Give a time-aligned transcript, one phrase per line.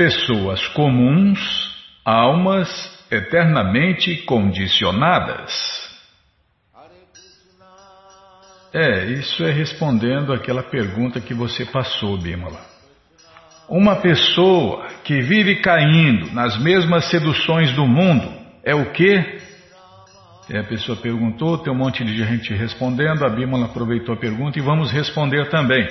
[0.00, 1.38] Pessoas comuns,
[2.02, 5.52] almas eternamente condicionadas.
[8.72, 12.62] É, isso é respondendo aquela pergunta que você passou, Bimala.
[13.68, 18.32] Uma pessoa que vive caindo nas mesmas seduções do mundo
[18.64, 19.38] é o quê?
[20.48, 24.58] É, a pessoa perguntou, tem um monte de gente respondendo, a Bímola aproveitou a pergunta
[24.58, 25.86] e vamos responder também.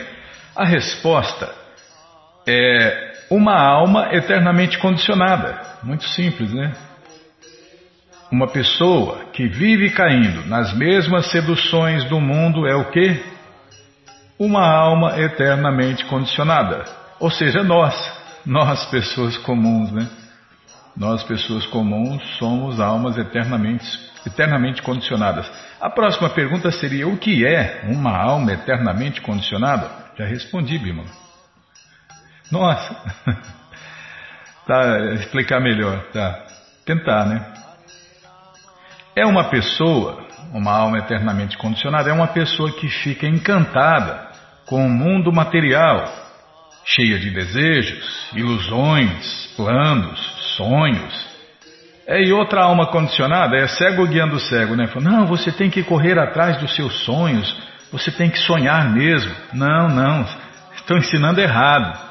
[0.55, 1.53] A resposta
[2.47, 5.59] é uma alma eternamente condicionada.
[5.83, 6.73] Muito simples, né?
[8.31, 13.23] Uma pessoa que vive caindo nas mesmas seduções do mundo é o quê?
[14.37, 16.85] Uma alma eternamente condicionada.
[17.19, 17.95] Ou seja, nós,
[18.45, 20.07] nós pessoas comuns, né?
[20.95, 25.49] Nós pessoas comuns somos almas eternamente eternamente condicionadas.
[25.79, 29.89] A próxima pergunta seria: o que é uma alma eternamente condicionada?
[30.17, 31.03] Já respondi, Bima.
[32.51, 32.95] Nossa,
[34.65, 36.45] tá, explicar melhor, tá?
[36.85, 37.45] Tentar, né?
[39.15, 44.27] É uma pessoa, uma alma eternamente condicionada, é uma pessoa que fica encantada
[44.65, 46.11] com o mundo material,
[46.85, 50.19] cheia de desejos, ilusões, planos,
[50.55, 51.29] sonhos,
[52.07, 54.87] é, e outra alma condicionada é cego guiando cego, né?
[54.87, 57.55] Fala, não, você tem que correr atrás dos seus sonhos,
[57.91, 59.31] você tem que sonhar mesmo.
[59.53, 60.25] Não, não,
[60.75, 62.08] estão ensinando errado.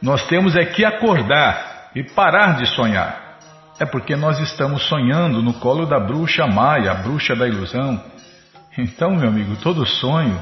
[0.00, 3.38] Nós temos é que acordar e parar de sonhar.
[3.80, 8.02] É porque nós estamos sonhando no colo da bruxa Maia, a bruxa da ilusão.
[8.76, 10.40] Então, meu amigo, todo sonho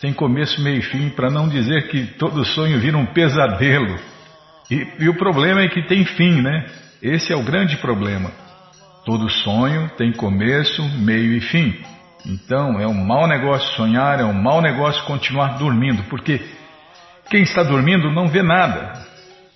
[0.00, 3.98] tem começo, meio e fim, para não dizer que todo sonho vira um pesadelo.
[4.70, 6.66] E, e o problema é que tem fim, né?
[7.02, 8.30] Esse é o grande problema.
[9.04, 11.74] Todo sonho tem começo, meio e fim.
[12.26, 16.40] Então é um mau negócio sonhar, é um mau negócio continuar dormindo, porque
[17.30, 19.04] quem está dormindo não vê nada.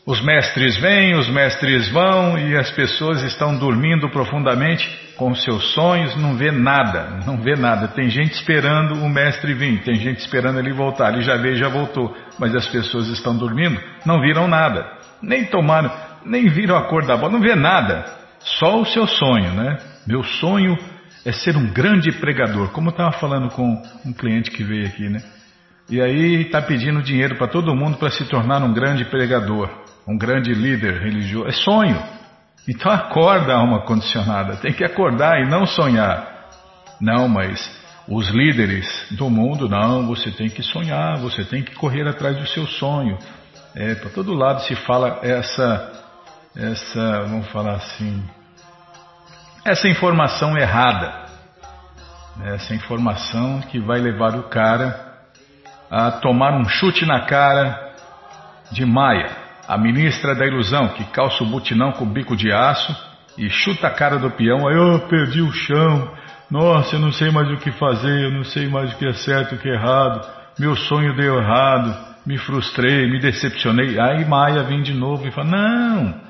[0.06, 4.88] Os mestres vêm, os mestres vão e as pessoas estão dormindo profundamente
[5.18, 7.88] com seus sonhos, não vê nada, não vê nada.
[7.88, 11.68] Tem gente esperando o mestre vir, tem gente esperando ele voltar, ele já veio, já
[11.68, 14.86] voltou, mas as pessoas estão dormindo, não viram nada,
[15.20, 15.92] nem tomaram,
[16.24, 18.06] nem viram a cor da bola, não vê nada.
[18.40, 19.76] Só o seu sonho, né?
[20.06, 20.78] Meu sonho
[21.22, 25.06] é ser um grande pregador, como eu estava falando com um cliente que veio aqui,
[25.08, 25.20] né?
[25.88, 29.70] E aí está pedindo dinheiro para todo mundo para se tornar um grande pregador,
[30.06, 31.48] um grande líder religioso.
[31.48, 32.02] É sonho.
[32.68, 34.56] Então acorda, alma condicionada.
[34.56, 36.50] Tem que acordar e não sonhar.
[37.00, 37.58] Não, mas
[38.06, 42.46] os líderes do mundo, não, você tem que sonhar, você tem que correr atrás do
[42.48, 43.16] seu sonho.
[43.74, 45.98] É, para todo lado se fala essa
[46.58, 48.22] essa, vamos falar assim,
[49.64, 51.26] essa informação errada,
[52.46, 55.07] essa informação que vai levar o cara
[55.90, 57.92] a tomar um chute na cara
[58.70, 59.30] de Maia,
[59.66, 62.94] a ministra da ilusão, que calça o butinão com bico de aço
[63.36, 66.12] e chuta a cara do peão, aí eu perdi o chão,
[66.50, 69.12] nossa, eu não sei mais o que fazer, eu não sei mais o que é
[69.12, 70.26] certo e o que é errado,
[70.58, 71.94] meu sonho deu errado,
[72.26, 73.98] me frustrei, me decepcionei.
[73.98, 76.20] Aí Maia vem de novo e fala: Não,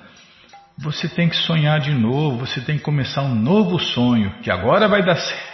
[0.77, 4.87] você tem que sonhar de novo, você tem que começar um novo sonho, que agora
[4.87, 5.49] vai dar certo.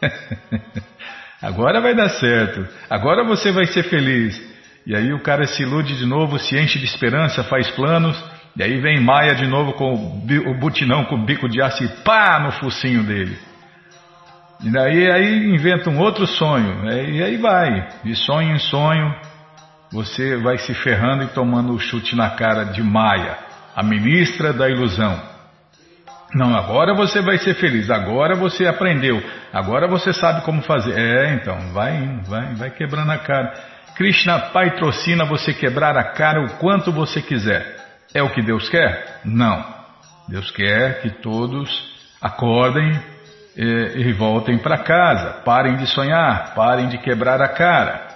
[1.40, 4.40] agora vai dar certo, agora você vai ser feliz.
[4.86, 8.22] E aí o cara se ilude de novo, se enche de esperança, faz planos,
[8.56, 11.88] e aí vem Maia de novo com o butinão com o bico de aço e
[12.02, 13.36] pá no focinho dele.
[14.64, 19.14] E daí aí inventa um outro sonho, e aí vai, de sonho em sonho,
[19.92, 24.68] você vai se ferrando e tomando o chute na cara de Maia a ministra da
[24.68, 25.22] ilusão.
[26.34, 29.22] Não, agora você vai ser feliz, agora você aprendeu,
[29.52, 30.98] agora você sabe como fazer.
[30.98, 33.54] É, então, vai indo, vai, vai quebrando a cara.
[33.96, 37.76] Krishna patrocina você quebrar a cara o quanto você quiser.
[38.14, 39.20] É o que Deus quer?
[39.24, 39.64] Não.
[40.28, 41.68] Deus quer que todos
[42.20, 43.00] acordem
[43.56, 48.06] e, e voltem para casa, parem de sonhar, parem de quebrar a cara.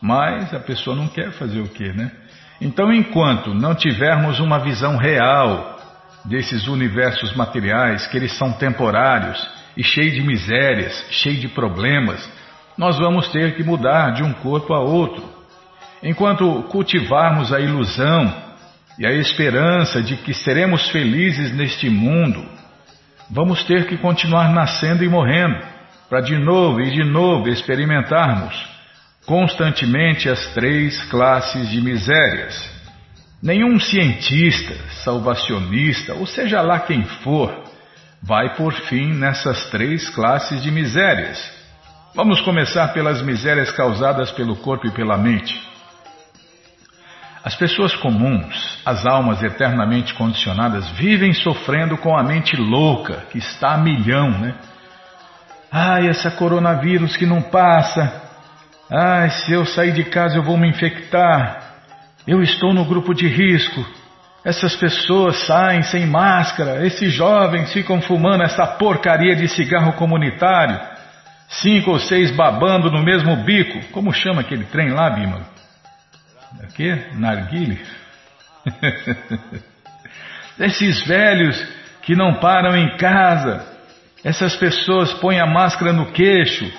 [0.00, 2.10] Mas a pessoa não quer fazer o quê, né?
[2.60, 5.71] Então, enquanto não tivermos uma visão real
[6.24, 9.44] desses universos materiais, que eles são temporários
[9.76, 12.28] e cheios de misérias, cheios de problemas,
[12.76, 15.24] nós vamos ter que mudar de um corpo a outro.
[16.02, 18.34] Enquanto cultivarmos a ilusão
[18.98, 22.44] e a esperança de que seremos felizes neste mundo,
[23.30, 25.58] vamos ter que continuar nascendo e morrendo,
[26.08, 28.72] para de novo e de novo experimentarmos
[29.26, 32.71] constantemente as três classes de misérias.
[33.42, 37.64] Nenhum cientista, salvacionista, ou seja lá quem for,
[38.22, 41.52] vai por fim nessas três classes de misérias.
[42.14, 45.60] Vamos começar pelas misérias causadas pelo corpo e pela mente.
[47.42, 53.74] As pessoas comuns, as almas eternamente condicionadas, vivem sofrendo com a mente louca, que está
[53.74, 54.54] a milhão, né?
[55.68, 58.22] Ai, essa coronavírus que não passa.
[58.88, 61.61] Ai, se eu sair de casa eu vou me infectar.
[62.26, 63.84] Eu estou no grupo de risco.
[64.44, 66.86] Essas pessoas saem sem máscara.
[66.86, 70.80] Esses jovens ficam fumando essa porcaria de cigarro comunitário.
[71.48, 73.92] Cinco ou seis babando no mesmo bico.
[73.92, 75.40] Como chama aquele trem lá, Bima?
[76.62, 76.94] Aqui?
[77.14, 77.80] Narguile?
[80.58, 81.66] Esses velhos
[82.02, 83.66] que não param em casa,
[84.24, 86.70] essas pessoas põem a máscara no queixo,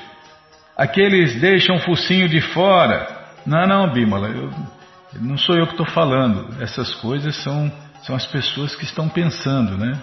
[0.77, 3.07] aqueles deixam o focinho de fora.
[3.45, 4.51] Não, não, Bímola, eu,
[5.21, 6.61] não sou eu que estou falando.
[6.61, 7.71] Essas coisas são,
[8.03, 9.99] são as pessoas que estão pensando, né?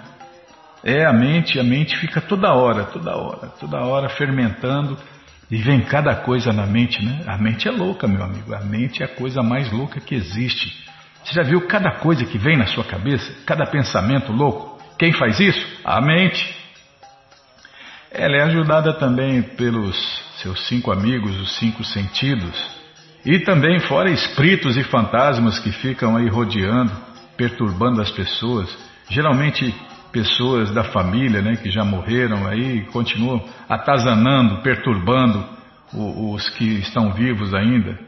[0.82, 4.96] É a mente, a mente fica toda hora, toda hora, toda hora fermentando
[5.50, 7.24] e vem cada coisa na mente, né?
[7.26, 8.54] A mente é louca, meu amigo.
[8.54, 10.88] A mente é a coisa mais louca que existe.
[11.24, 13.30] Você já viu cada coisa que vem na sua cabeça?
[13.44, 14.80] Cada pensamento louco?
[14.98, 15.66] Quem faz isso?
[15.84, 16.56] A mente.
[18.10, 19.96] Ela é ajudada também pelos
[20.38, 22.79] seus cinco amigos, os cinco sentidos.
[23.24, 26.92] E também fora espíritos e fantasmas que ficam aí rodeando,
[27.36, 28.74] perturbando as pessoas.
[29.10, 29.74] Geralmente
[30.10, 35.44] pessoas da família, né, que já morreram aí, continuam atazanando, perturbando
[35.92, 37.98] os que estão vivos ainda.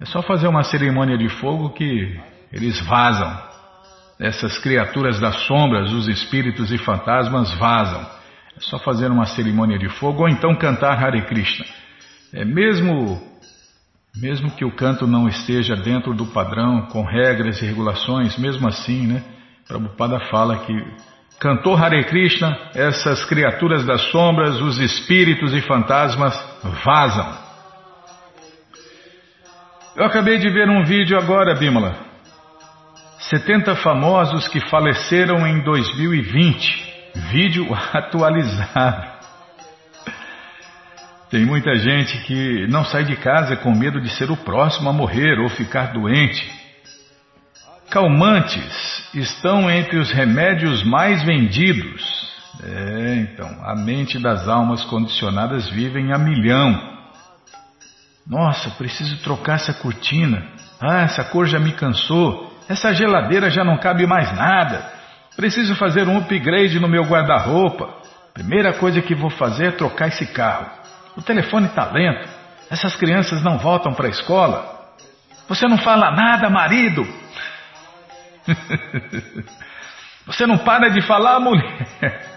[0.00, 2.18] É só fazer uma cerimônia de fogo que
[2.52, 3.46] eles vazam.
[4.18, 8.00] Essas criaturas das sombras, os espíritos e fantasmas vazam.
[8.56, 11.66] É só fazer uma cerimônia de fogo ou então cantar Hare Krishna.
[12.32, 13.20] É mesmo
[14.16, 19.06] mesmo que o canto não esteja dentro do padrão, com regras e regulações, mesmo assim,
[19.06, 19.22] né?
[19.68, 20.72] Prabhupada fala que
[21.38, 26.34] Cantou Hare Krishna, essas criaturas das sombras, os espíritos e fantasmas
[26.82, 27.46] vazam.
[29.96, 31.94] Eu acabei de ver um vídeo agora, Bimala.
[33.18, 36.94] 70 famosos que faleceram em 2020.
[37.32, 39.15] Vídeo atualizado.
[41.28, 44.92] Tem muita gente que não sai de casa com medo de ser o próximo a
[44.92, 46.48] morrer ou ficar doente.
[47.90, 52.26] Calmantes estão entre os remédios mais vendidos.
[52.62, 56.96] É, então, a mente das almas condicionadas vivem a milhão.
[58.26, 60.46] Nossa, preciso trocar essa cortina.
[60.80, 62.52] Ah, essa cor já me cansou.
[62.68, 64.92] Essa geladeira já não cabe mais nada.
[65.36, 67.88] Preciso fazer um upgrade no meu guarda-roupa.
[68.32, 70.85] Primeira coisa que vou fazer é trocar esse carro.
[71.16, 72.28] O telefone está lento.
[72.70, 74.76] Essas crianças não voltam para a escola.
[75.48, 77.06] Você não fala nada, marido.
[80.26, 82.36] Você não para de falar, mulher.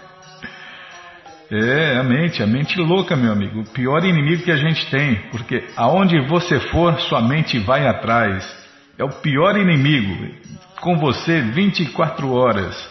[1.52, 3.62] É, a mente, a mente louca, meu amigo.
[3.62, 8.48] O pior inimigo que a gente tem, porque aonde você for, sua mente vai atrás.
[8.96, 10.32] É o pior inimigo,
[10.80, 12.88] com você 24 horas.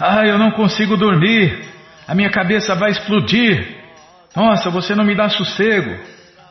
[0.00, 1.62] Ah, eu não consigo dormir.
[2.06, 3.77] A minha cabeça vai explodir.
[4.34, 5.98] Nossa, você não me dá sossego.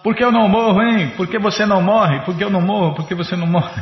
[0.03, 1.13] Por que eu não morro, hein?
[1.17, 2.21] Por que você não morre?
[2.21, 2.95] Por que eu não morro?
[2.95, 3.81] Por que você não morre?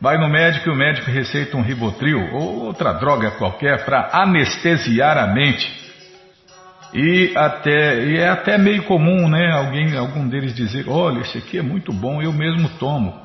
[0.00, 5.16] Vai no médico e o médico receita um ribotril ou outra droga qualquer para anestesiar
[5.16, 5.82] a mente.
[6.92, 9.50] E, até, e é até meio comum, né?
[9.52, 13.22] Alguém, algum deles dizer, olha, esse aqui é muito bom, eu mesmo tomo.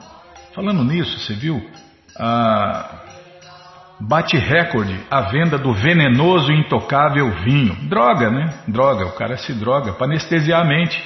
[0.54, 1.69] Falando nisso, você viu?
[2.18, 3.06] Ah,
[3.99, 7.75] bate recorde a venda do venenoso e intocável vinho.
[7.88, 8.53] Droga, né?
[8.67, 11.01] Droga, o cara se droga para anestesiar a mente.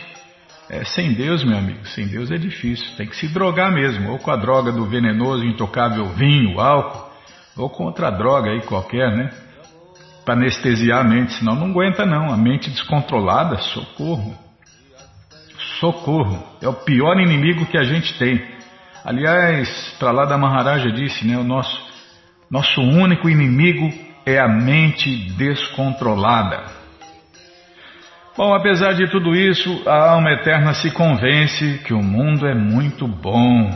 [0.69, 2.95] É, sem Deus, meu amigo, sem Deus é difícil.
[2.95, 7.11] Tem que se drogar mesmo, ou com a droga do venenoso, intocável vinho, álcool,
[7.57, 9.29] ou com outra droga aí qualquer, né?
[10.23, 12.31] Para anestesiar a mente, senão não aguenta não.
[12.31, 14.37] A mente descontrolada, socorro.
[15.79, 16.41] Socorro.
[16.61, 18.41] É o pior inimigo que a gente tem.
[19.03, 21.37] Aliás, para lá da Maharaja disse, né?
[21.37, 21.90] O nosso,
[22.51, 23.89] nosso único inimigo
[24.25, 26.65] é a mente descontrolada.
[28.35, 33.07] Bom, apesar de tudo isso, a alma eterna se convence que o mundo é muito
[33.07, 33.71] bom.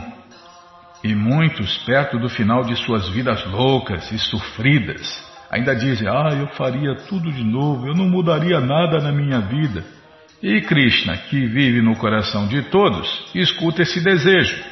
[1.02, 6.48] E muitos, perto do final de suas vidas loucas e sofridas, ainda dizem: Ah, eu
[6.48, 9.84] faria tudo de novo, eu não mudaria nada na minha vida.
[10.42, 14.62] E Krishna, que vive no coração de todos, escuta esse desejo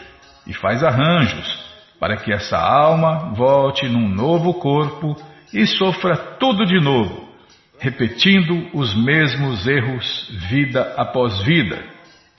[0.46, 1.64] e faz arranjos
[1.98, 5.16] para que essa alma volte num novo corpo
[5.52, 7.24] e sofra tudo de novo
[7.78, 11.84] repetindo os mesmos erros vida após vida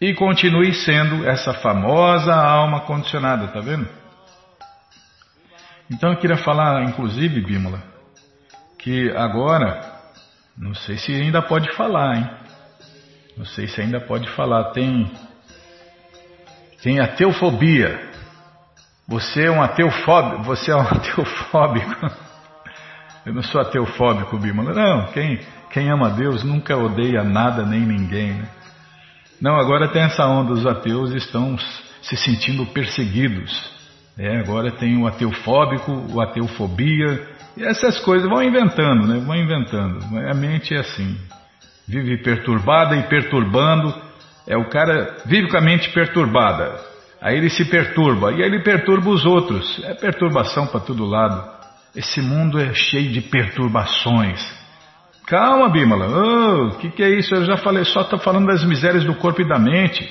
[0.02, 3.88] e continue sendo essa famosa alma condicionada, tá vendo?
[5.90, 7.82] Então eu queria falar, inclusive, Bímola,
[8.80, 9.82] que agora,
[10.58, 12.30] não sei se ainda pode falar, hein?
[13.38, 14.72] Não sei se ainda pode falar.
[14.72, 15.12] Tem,
[16.82, 18.15] tem a teofobia.
[19.08, 20.44] Você é um ateufóbico.
[20.44, 20.84] Você é um.
[23.26, 24.74] Eu não sou ateufóbico, Bimala.
[24.74, 25.40] Não, quem,
[25.72, 28.34] quem ama Deus nunca odeia nada nem ninguém.
[28.34, 28.48] Né?
[29.42, 31.58] Não, agora tem essa onda, os ateus estão
[32.02, 33.74] se sentindo perseguidos.
[34.18, 39.20] É, agora tem o ateufóbico, o ateufobia, e essas coisas vão inventando, né?
[39.20, 40.00] Vão inventando.
[40.30, 41.18] A mente é assim.
[41.88, 43.94] Vive perturbada e perturbando.
[44.48, 46.80] É o cara vive com a mente perturbada.
[47.26, 49.84] Aí ele se perturba e aí ele perturba os outros.
[49.84, 51.44] É perturbação para todo lado.
[51.96, 54.40] Esse mundo é cheio de perturbações.
[55.26, 56.06] Calma, Bimala.
[56.06, 57.34] O oh, que, que é isso?
[57.34, 60.08] Eu já falei, só estou falando das misérias do corpo e da mente.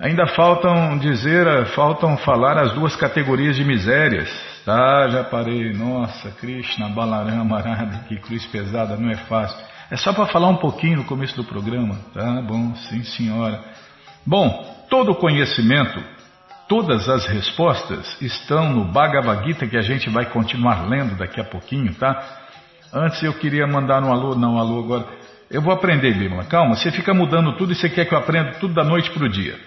[0.00, 1.46] Ainda faltam dizer,
[1.76, 4.28] faltam falar as duas categorias de misérias.
[4.64, 5.72] Tá, já parei.
[5.74, 9.64] Nossa, Krishna, Balarama, Arada, que cruz pesada, não é fácil.
[9.92, 11.96] É só para falar um pouquinho no começo do programa.
[12.12, 13.62] Tá bom, sim senhora.
[14.26, 16.02] Bom, todo conhecimento,
[16.68, 21.44] todas as respostas estão no Bhagavad Gita que a gente vai continuar lendo daqui a
[21.44, 22.42] pouquinho, tá?
[22.92, 25.06] Antes eu queria mandar um alô, não, alô agora.
[25.50, 26.44] Eu vou aprender, Bíblia.
[26.44, 29.24] Calma, você fica mudando tudo e você quer que eu aprenda tudo da noite para
[29.24, 29.58] o dia.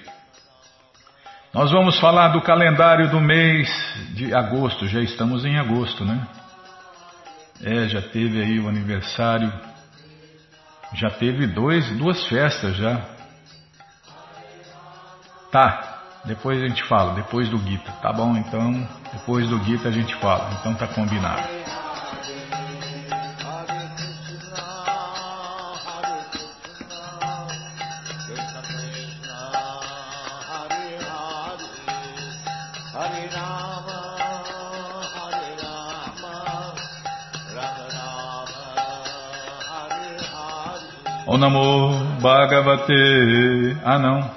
[1.54, 3.70] Nós vamos falar do calendário do mês
[4.14, 4.88] de agosto.
[4.88, 6.28] Já estamos em agosto, né?
[7.64, 9.52] É, já teve aí o aniversário.
[10.94, 13.17] Já teve dois, duas festas já.
[15.52, 17.92] Tá, depois a gente fala, depois do Gita.
[18.02, 20.50] Tá bom, então, depois do Gita a gente fala.
[20.60, 21.42] Então tá combinado.
[41.26, 43.78] O Namo Bhagavate.
[43.84, 44.37] Ah, não.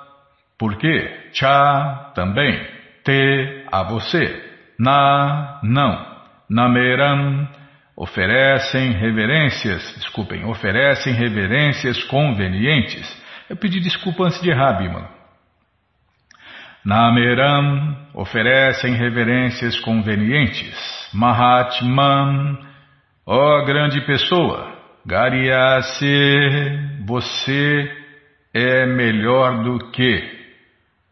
[0.59, 1.31] por quê?
[1.33, 2.65] Cha, também.
[3.05, 4.51] Te, a você.
[4.79, 6.13] Na, não.
[6.49, 7.49] Nameram,
[7.97, 13.23] oferecem reverências, desculpem, oferecem reverências convenientes.
[13.49, 15.09] Eu pedi desculpa antes de errar, Bima.
[16.85, 21.11] Nameram, oferecem reverências convenientes.
[21.15, 22.59] Mahatman,
[23.25, 24.72] ó grande pessoa,
[25.05, 27.91] Gariase, você
[28.55, 30.43] é melhor do que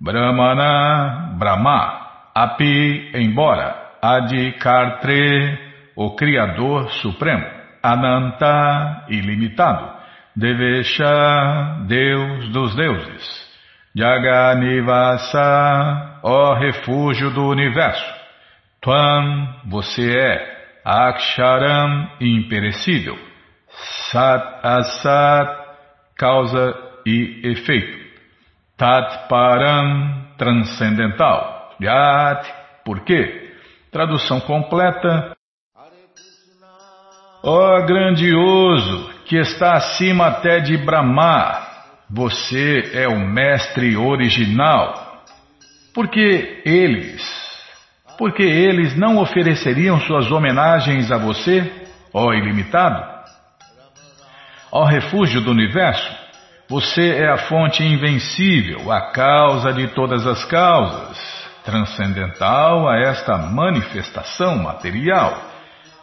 [0.00, 5.58] Brahmana, Brahma, Api, embora, Adikartre,
[5.96, 7.44] o Criador Supremo,
[7.82, 9.92] Ananta, ilimitado,
[10.36, 13.50] Devesha, Deus dos deuses,
[13.94, 15.40] Jaganivasa,
[16.22, 18.14] ó refúgio do universo,
[18.80, 23.29] Tvam, você é, Aksharam, imperecível,
[24.10, 25.48] Sat Asat,
[26.16, 26.74] causa
[27.06, 27.96] e efeito.
[28.76, 31.76] Tat Param, transcendental.
[31.80, 32.44] Yat,
[32.84, 33.52] por quê?
[33.92, 35.36] Tradução completa.
[37.44, 41.66] Ó grandioso, que está acima até de Brahma,
[42.08, 45.22] você é o mestre original.
[45.94, 47.22] Porque eles,
[48.18, 53.19] porque eles não ofereceriam suas homenagens a você, ó ilimitado?
[54.72, 56.10] Ó refúgio do universo,
[56.68, 61.18] você é a fonte invencível, a causa de todas as causas,
[61.64, 65.36] transcendental a esta manifestação material.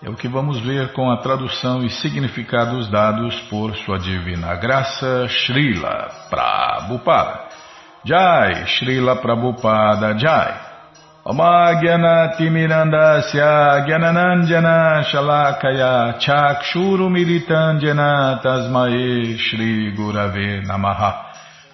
[0.04, 5.28] É o que vamos ver com a tradução e significados dados por Sua Divina Graça,
[5.30, 7.46] Srila Prabhupada.
[8.04, 10.67] Jai, Srila Prabhupada Jai.
[13.84, 21.26] Gyananandjana Shalakaya Chakshuru Militandjana Tasmae Shri Gurave Namaha.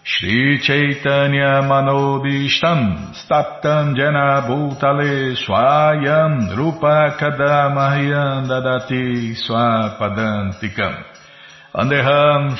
[0.04, 10.96] Shri Chaitanya Manobishtam Staptam Jena Bhutale Swayam Rupa Kadamahyam Dadati Swapadantikam.
[11.76, 12.58] Andeham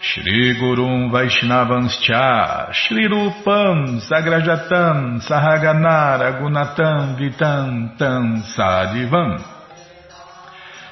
[0.00, 9.42] Shri Gurum Vaishnavanscha Shri Rupam Sagrajatam Sahaganar Agunatam Vitam Tam Sadivam.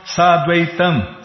[0.05, 1.23] Sadvaitam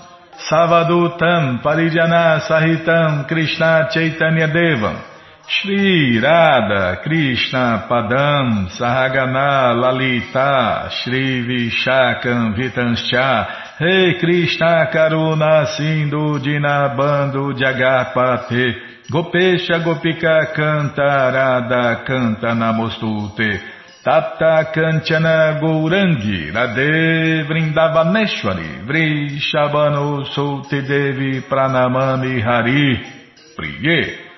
[0.50, 5.11] Savadutam Parijana Sahitam Krishna Chaitanya Devam
[5.52, 18.76] Shri Radha Krishna Padam Sahagana Lalita Shri Vishakam Vitanscha Rei Krishna Karuna Sindhu Dinabando Jagapate
[19.12, 23.60] Gopesha Gopika Canta Radha Canta Namostute
[24.06, 33.00] Tata Kanchana Gourangi Radhe Vrindavaneshwari Vrishabano Sote Devi Pranamami Hari
[33.58, 34.31] Priye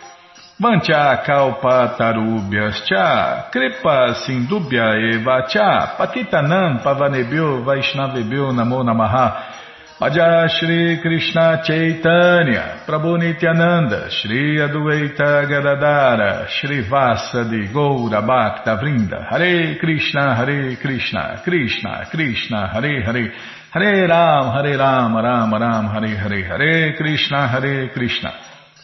[0.63, 9.60] Vancha Kalpa Tarubhyas Cha Kripa Sindubhya Eva Cha Patitanam Pavanebhyo Vaishnavebhyo Namo Namaha.
[10.00, 19.29] Madhya Shri Krishna Chaitanya, Prabhu Nityananda, Shri Adueita Gadadara, Shri Vasa de Goura Bhakta Vrinda,
[19.29, 23.33] Hare Krishna, Hare Krishna, Krishna, Krishna, Hare Hare,
[23.72, 28.33] Hare Ram, Hare Ram, Ram Ram, Hare Hare, Hare Krishna, Hare Krishna,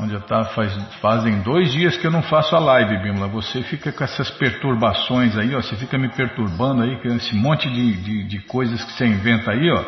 [0.00, 3.26] Onde eu tá, faz, fazem dois dias que eu não faço a live, Bimla.
[3.28, 5.60] Você fica com essas perturbações aí, ó.
[5.60, 9.50] Você fica me perturbando aí, com esse monte de, de, de coisas que você inventa
[9.50, 9.84] aí, ó.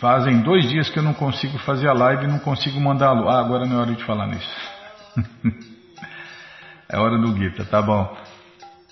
[0.00, 3.12] Fazem dois dias que eu não consigo fazer a live e não consigo mandar a
[3.12, 4.56] Ah, agora não é hora de falar nisso.
[6.88, 8.16] é hora do Gita, tá bom.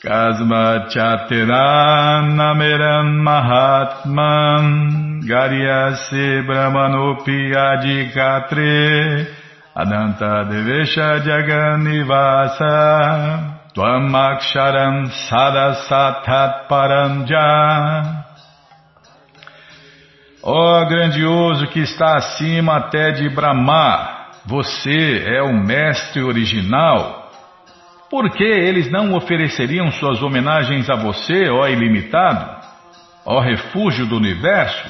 [0.03, 9.38] Kasma Chateranameram Mahatman Garyase Brahmanopi Adikatre
[9.79, 12.67] Adanta Devesha Jaganivasa
[13.73, 18.25] Tvamaksharam Sadasatat Paranja
[20.43, 27.31] Ó oh, grandioso que está acima até de Brahma, você é o mestre original.
[28.11, 32.51] Por que eles não ofereceriam suas homenagens a você, ó ilimitado?
[33.25, 34.88] Ó refúgio do universo,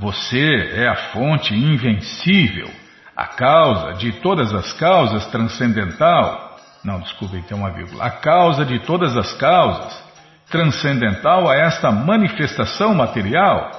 [0.00, 2.68] você é a fonte invencível,
[3.16, 6.56] a causa de todas as causas transcendental.
[6.84, 8.04] Não, desculpe, tem uma vírgula.
[8.04, 10.02] A causa de todas as causas
[10.50, 13.70] transcendental a esta manifestação material.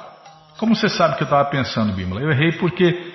[0.57, 2.21] Como você sabe que eu estava pensando, Bimala?
[2.21, 3.13] Eu errei porque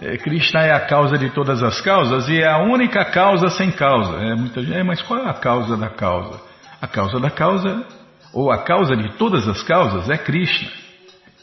[0.00, 3.70] é, Krishna é a causa de todas as causas e é a única causa sem
[3.70, 4.16] causa.
[4.16, 6.40] É, muita gente, é, mas qual é a causa da causa?
[6.80, 7.84] A causa da causa,
[8.32, 10.81] ou a causa de todas as causas, é Krishna.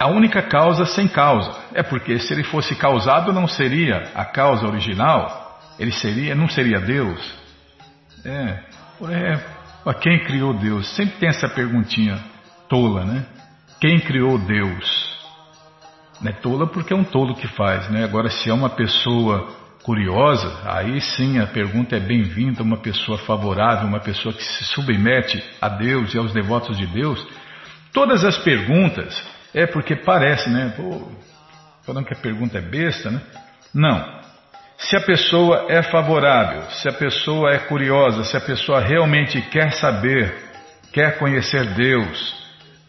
[0.02, 1.54] A única causa sem causa.
[1.74, 5.60] É porque se ele fosse causado, não seria a causa original.
[5.78, 7.20] Ele seria, não seria Deus.
[8.24, 8.60] É,
[9.10, 10.88] é quem criou Deus?
[10.96, 12.18] Sempre tem essa perguntinha
[12.70, 13.26] tola, né?
[13.82, 15.20] Quem criou Deus?
[16.26, 18.06] É tola porque é um tolo que faz, né?
[18.06, 23.88] Agora, se é uma pessoa curiosa, aí sim a pergunta é bem-vinda, uma pessoa favorável,
[23.88, 27.26] uma pessoa que se submete a Deus e aos devotos de Deus.
[27.92, 29.22] Todas as perguntas
[29.54, 30.74] é porque parece, né?
[30.76, 31.08] Pô,
[31.86, 33.22] falando que a pergunta é besta, né?
[33.74, 34.20] Não.
[34.78, 39.74] Se a pessoa é favorável, se a pessoa é curiosa, se a pessoa realmente quer
[39.74, 40.34] saber,
[40.94, 42.40] quer conhecer Deus,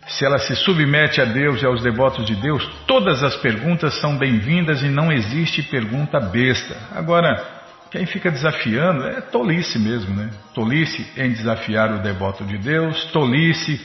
[0.06, 4.16] se ela se submete a Deus e aos devotos de Deus, todas as perguntas são
[4.16, 6.76] bem-vindas e não existe pergunta besta.
[6.94, 10.30] Agora, Quem fica desafiando é tolice mesmo, né?
[10.54, 13.84] Tolice em desafiar o devoto de Deus, tolice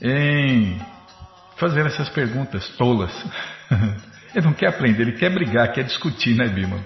[0.00, 0.80] em
[1.56, 3.12] fazer essas perguntas tolas.
[4.34, 6.78] ele não quer aprender, ele quer brigar, quer discutir, né, Bima?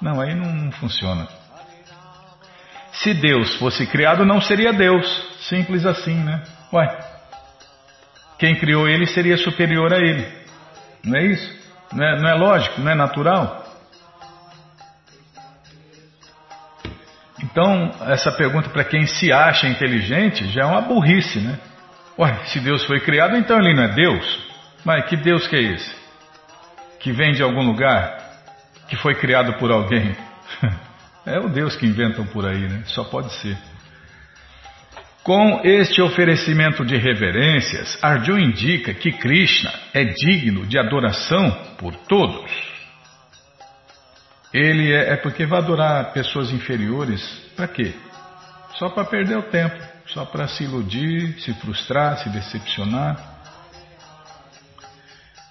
[0.00, 1.26] Não, aí não, não funciona.
[2.92, 5.06] Se Deus fosse criado, não seria Deus.
[5.48, 6.42] Simples assim, né?
[6.72, 6.98] Ué,
[8.38, 10.26] quem criou ele seria superior a ele.
[11.04, 11.56] Não é isso?
[11.92, 13.64] Não é, não é lógico, não é natural?
[17.42, 21.58] Então, essa pergunta para quem se acha inteligente já é uma burrice, né?
[22.18, 24.46] Ué, se Deus foi criado, então ele não é Deus?
[24.84, 25.94] Mas que Deus que é esse?
[27.00, 28.16] Que vem de algum lugar?
[28.88, 30.16] Que foi criado por alguém?
[31.26, 32.84] É o Deus que inventam por aí, né?
[32.86, 33.58] Só pode ser.
[35.24, 42.48] Com este oferecimento de reverências, Arjuna indica que Krishna é digno de adoração por todos.
[44.54, 47.20] Ele é, é porque vai adorar pessoas inferiores,
[47.56, 47.92] para quê?
[48.76, 49.76] Só para perder o tempo,
[50.08, 53.16] só para se iludir, se frustrar, se decepcionar.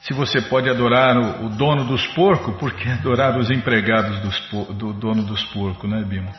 [0.02, 4.78] Se você pode adorar o, o dono dos porcos, por que adorar os empregados dos,
[4.78, 6.32] do dono dos porcos, né, Bima?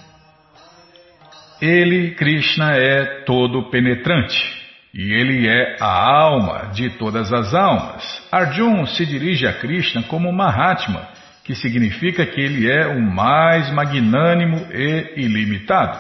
[1.61, 4.57] Ele, Krishna, é todo penetrante
[4.93, 8.23] e ele é a alma de todas as almas.
[8.31, 11.09] Arjun se dirige a Krishna como Mahatma,
[11.45, 15.99] que significa que ele é o mais magnânimo e ilimitado.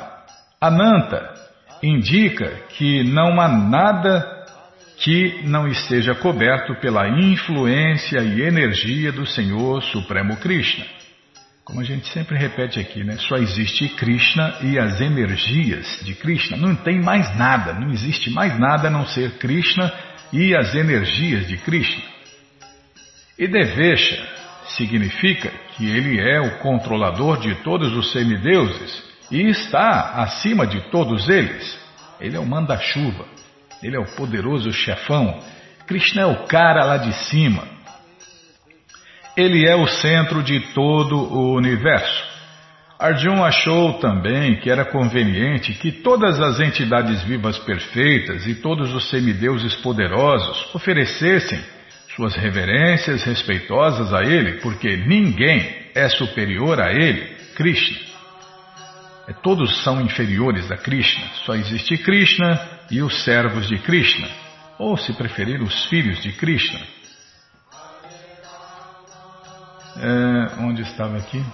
[0.60, 1.35] Ananta
[1.82, 4.36] indica que não há nada
[4.98, 10.84] que não esteja coberto pela influência e energia do Senhor Supremo Krishna.
[11.64, 13.16] Como a gente sempre repete aqui, né?
[13.18, 16.56] Só existe Krishna e as energias de Krishna.
[16.56, 19.92] Não tem mais nada, não existe mais nada a não ser Krishna
[20.32, 22.04] e as energias de Krishna.
[23.38, 24.26] E Devesha
[24.76, 31.28] significa que ele é o controlador de todos os semideuses e está acima de todos
[31.28, 31.78] eles.
[32.20, 33.26] Ele é o manda-chuva,
[33.82, 35.40] ele é o poderoso chefão.
[35.86, 37.62] Krishna é o cara lá de cima.
[39.36, 42.36] Ele é o centro de todo o universo.
[42.98, 49.10] Arjun achou também que era conveniente que todas as entidades vivas perfeitas e todos os
[49.10, 51.62] semideuses poderosos oferecessem
[52.14, 58.15] suas reverências respeitosas a ele, porque ninguém é superior a ele, Krishna.
[59.28, 62.60] É, todos são inferiores a Krishna, só existe Krishna
[62.90, 64.28] e os servos de Krishna,
[64.78, 66.80] ou se preferir, os filhos de Krishna.
[69.98, 71.44] É, onde estava aqui?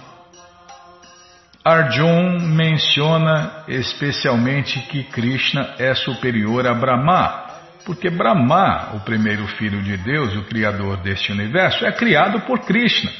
[1.63, 7.45] Arjun menciona especialmente que Krishna é superior a Brahma,
[7.85, 13.11] porque Brahma, o primeiro filho de Deus, o criador deste universo, é criado por Krishna.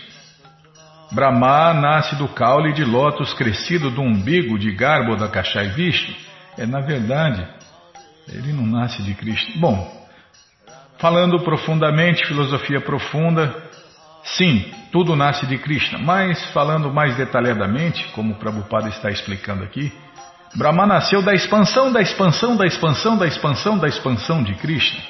[1.13, 6.15] Brahma nasce do caule de lótus crescido do umbigo de Garbo da Kashai Vishnu.
[6.57, 7.47] É, na verdade,
[8.27, 9.59] ele não nasce de Krishna.
[9.59, 10.07] Bom,
[10.97, 13.71] falando profundamente, filosofia profunda,
[14.23, 19.91] Sim, tudo nasce de Krishna, mas falando mais detalhadamente, como o Prabhupada está explicando aqui,
[20.55, 25.01] Brahma nasceu da expansão, da expansão, da expansão, da expansão, da expansão de Krishna.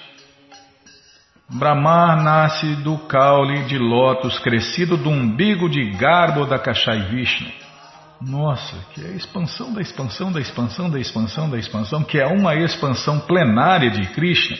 [1.49, 7.51] Brahma nasce do caule de lótus crescido do umbigo de Garbo da Kashai Vishnu.
[8.21, 12.25] Nossa, que é a expansão da expansão da expansão da expansão da expansão, que é
[12.25, 14.57] uma expansão plenária de Krishna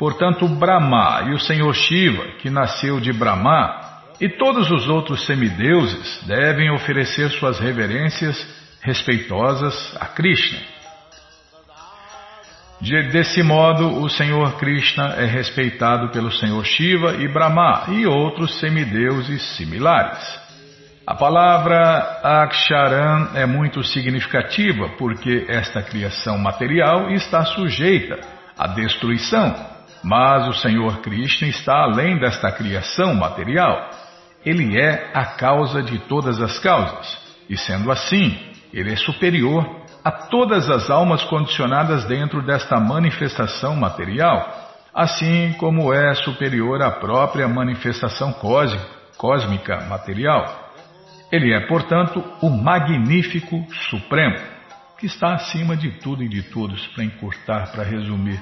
[0.00, 3.78] Portanto, Brahma e o Senhor Shiva, que nasceu de Brahma,
[4.18, 8.34] e todos os outros semideuses devem oferecer suas reverências
[8.80, 10.58] respeitosas a Krishna.
[12.80, 19.42] Desse modo, o Senhor Krishna é respeitado pelo Senhor Shiva e Brahma e outros semideuses
[19.56, 20.40] similares.
[21.06, 28.18] A palavra Aksharan é muito significativa porque esta criação material está sujeita
[28.56, 33.90] à destruição mas o Senhor Krishna está além desta criação material.
[34.44, 37.18] Ele é a causa de todas as causas.
[37.48, 38.38] E sendo assim,
[38.72, 46.14] ele é superior a todas as almas condicionadas dentro desta manifestação material, assim como é
[46.14, 48.34] superior à própria manifestação
[49.16, 50.70] cósmica material.
[51.30, 54.36] Ele é, portanto, o Magnífico Supremo,
[54.98, 58.40] que está acima de tudo e de todos, para encurtar, para resumir.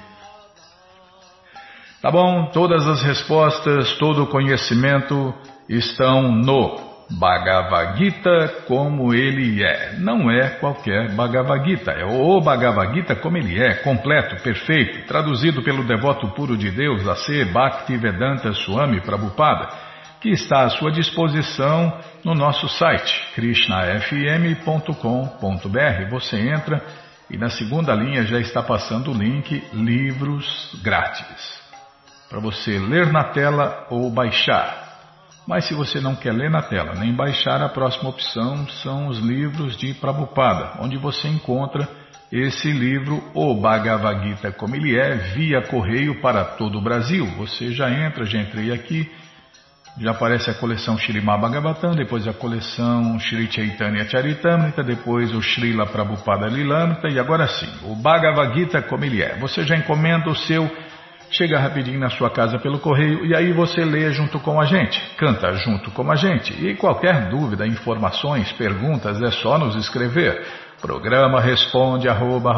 [2.00, 2.46] Tá bom?
[2.52, 5.34] Todas as respostas, todo o conhecimento
[5.68, 9.96] estão no Bhagavad Gita como ele é.
[9.98, 15.62] Não é qualquer Bhagavad Gita, é o Bhagavad Gita como ele é, completo, perfeito, traduzido
[15.62, 19.68] pelo devoto puro de Deus, a ser Bhaktivedanta Swami Prabhupada,
[20.20, 26.10] que está à sua disposição no nosso site krishnafm.com.br.
[26.10, 26.82] Você entra
[27.30, 31.58] e na segunda linha já está passando o link Livros Grátis
[32.28, 34.88] para você ler na tela ou baixar.
[35.48, 39.18] Mas se você não quer ler na tela nem baixar, a próxima opção são os
[39.18, 41.88] livros de Prabhupada, onde você encontra
[42.30, 47.24] esse livro, o Bhagavad Gita como ele é, via correio para todo o Brasil.
[47.38, 49.11] Você já entra, já entrei aqui,
[49.98, 55.87] já aparece a coleção Shrimad Bhagavatam, depois a coleção Shri Chaitanya Charitamrita, depois o Srila
[55.87, 59.38] Prabhupada Lilamrita e agora sim, o Bhagavad Gita como ele é.
[59.38, 60.70] Você já encomenda o seu
[61.30, 65.00] Chega rapidinho na sua casa pelo correio e aí você lê junto com a gente,
[65.16, 66.52] canta junto com a gente.
[66.64, 70.46] E qualquer dúvida, informações, perguntas é só nos escrever.
[70.80, 72.52] Programa responde arroba,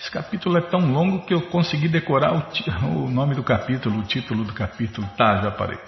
[0.00, 2.42] Esse capítulo é tão longo que eu consegui decorar o,
[3.06, 5.06] o nome do capítulo, o título do capítulo.
[5.16, 5.78] Tá, já parei.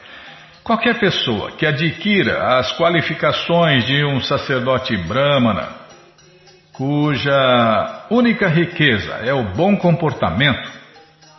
[0.64, 5.79] Qualquer pessoa que adquira as qualificações de um sacerdote brahmana,
[6.80, 10.66] cuja única riqueza é o bom comportamento,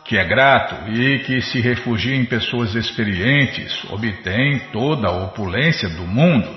[0.06, 6.04] que é grato e que se refugia em pessoas experientes, obtém toda a opulência do
[6.04, 6.48] mundo.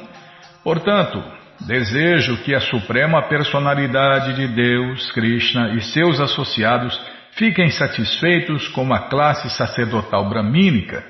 [0.62, 1.18] Portanto,
[1.60, 9.08] desejo que a suprema personalidade de Deus, Krishna e seus associados fiquem satisfeitos com a
[9.08, 11.02] classe sacerdotal bramínica,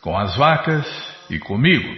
[0.00, 0.86] com as vacas
[1.28, 1.92] e comigo.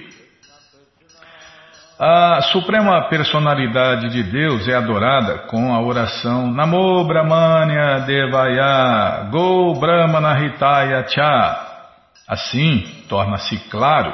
[2.00, 10.38] A suprema personalidade de Deus é adorada com a oração Namo Brahmanya Devaya Go Brahmana
[10.40, 11.90] Hitaya Cha.
[12.28, 14.12] Assim, torna-se claro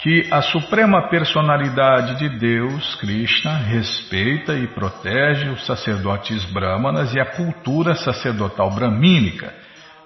[0.00, 7.24] que a suprema personalidade de Deus, Krishna, respeita e protege os sacerdotes brahmanas e a
[7.24, 9.54] cultura sacerdotal bramínica,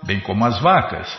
[0.05, 1.13] bem como as vacas.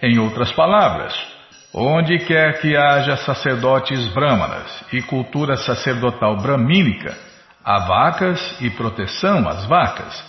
[0.00, 1.35] Em outras palavras,
[1.78, 7.14] Onde quer que haja sacerdotes brahmanas e cultura sacerdotal bramínica,
[7.62, 10.24] há vacas e proteção às vacas.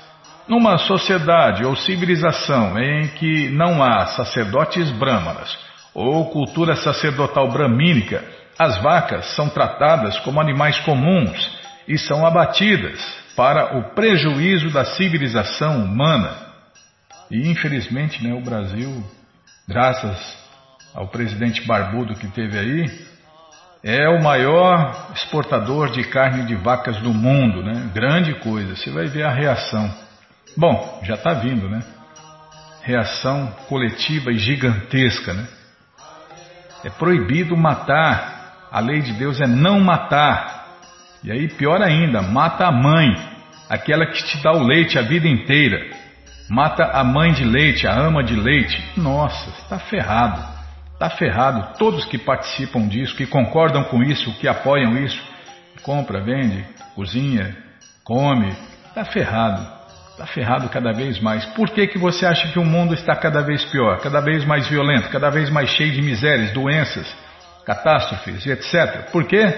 [0.45, 5.57] Numa sociedade ou civilização em que não há sacerdotes brahmanas
[5.93, 8.25] ou cultura sacerdotal bramínica,
[8.59, 11.49] as vacas são tratadas como animais comuns
[11.87, 12.99] e são abatidas
[13.37, 16.29] para o prejuízo da civilização humana.
[17.31, 19.01] E infelizmente, né, o Brasil,
[19.65, 20.45] graças
[20.97, 23.07] ao presidente barbudo que teve aí,
[23.83, 27.91] é o maior exportador de carne de vacas do mundo, né?
[27.93, 28.75] Grande coisa.
[28.75, 29.93] Você vai ver a reação.
[30.57, 31.83] Bom, já está vindo, né?
[32.81, 35.47] Reação coletiva e gigantesca, né?
[36.83, 38.67] É proibido matar.
[38.71, 40.65] A lei de Deus é não matar.
[41.23, 43.15] E aí, pior ainda, mata a mãe,
[43.69, 45.77] aquela que te dá o leite a vida inteira.
[46.49, 48.83] Mata a mãe de leite, a ama de leite.
[48.97, 50.56] Nossa, está ferrado.
[50.97, 51.77] Está ferrado.
[51.77, 55.21] Todos que participam disso, que concordam com isso, que apoiam isso,
[55.83, 57.55] compra, vende, cozinha,
[58.03, 58.51] come,
[58.87, 59.77] está ferrado.
[60.13, 61.45] Está ferrado cada vez mais.
[61.45, 64.67] Por que, que você acha que o mundo está cada vez pior, cada vez mais
[64.67, 67.07] violento, cada vez mais cheio de misérias, doenças,
[67.63, 69.11] catástrofes e etc?
[69.11, 69.53] Por quê?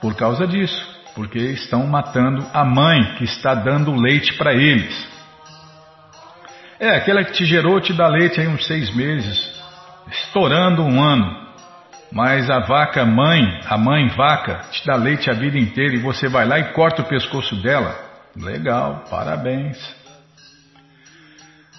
[0.00, 0.92] Por causa disso.
[1.16, 5.08] Porque estão matando a mãe que está dando leite para eles.
[6.78, 9.61] É, aquela que te gerou te dá leite aí uns seis meses,
[10.10, 11.42] estourando um ano.
[12.10, 16.28] Mas a vaca mãe, a mãe vaca, te dá leite a vida inteira e você
[16.28, 17.96] vai lá e corta o pescoço dela.
[18.36, 19.78] Legal, parabéns.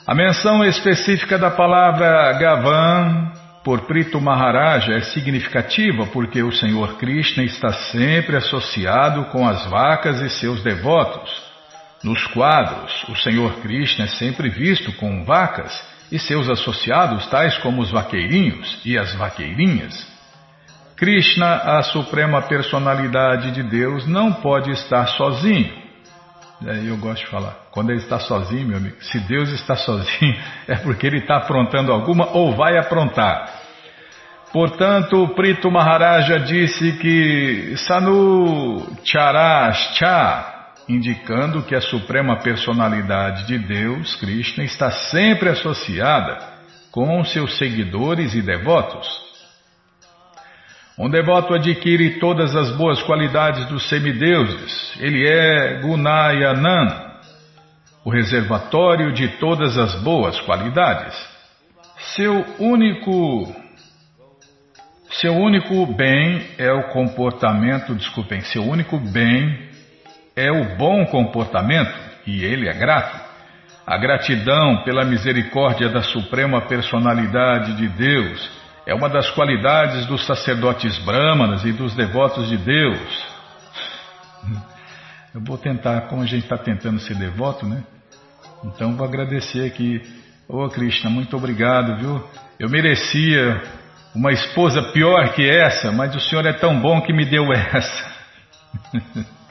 [0.05, 3.31] A menção específica da palavra Gavan
[3.63, 10.19] por Prito Maharaja é significativa porque o Senhor Krishna está sempre associado com as vacas
[10.19, 11.31] e seus devotos.
[12.03, 17.81] Nos quadros, o Senhor Krishna é sempre visto com vacas e seus associados, tais como
[17.81, 20.07] os vaqueirinhos e as vaqueirinhas.
[20.95, 25.73] Krishna, a suprema personalidade de Deus, não pode estar sozinho.
[26.67, 30.39] Aí eu gosto de falar, quando ele está sozinho, meu amigo, se Deus está sozinho,
[30.67, 33.51] é porque ele está aprontando alguma ou vai aprontar.
[34.51, 40.52] Portanto, Prito Maharaja disse que Sanu Charashcha,
[40.87, 46.37] indicando que a suprema personalidade de Deus, Krishna, está sempre associada
[46.91, 49.07] com seus seguidores e devotos.
[50.97, 54.93] Um devoto adquire todas as boas qualidades dos semideuses.
[54.99, 57.13] Ele é Gunayanan,
[58.05, 61.15] o reservatório de todas as boas qualidades.
[62.15, 63.55] Seu único
[65.09, 69.72] seu único bem é o comportamento, desculpem, seu único bem
[70.35, 71.93] é o bom comportamento
[72.25, 73.21] e ele é grato.
[73.85, 78.49] A gratidão pela misericórdia da suprema personalidade de Deus
[78.85, 83.33] é uma das qualidades dos sacerdotes brahmanas e dos devotos de Deus.
[85.33, 87.83] Eu vou tentar, como a gente está tentando ser devoto, né?
[88.63, 90.01] Então vou agradecer aqui.
[90.47, 92.23] Ô oh, Krishna, muito obrigado, viu?
[92.59, 93.61] Eu merecia
[94.15, 98.13] uma esposa pior que essa, mas o Senhor é tão bom que me deu essa.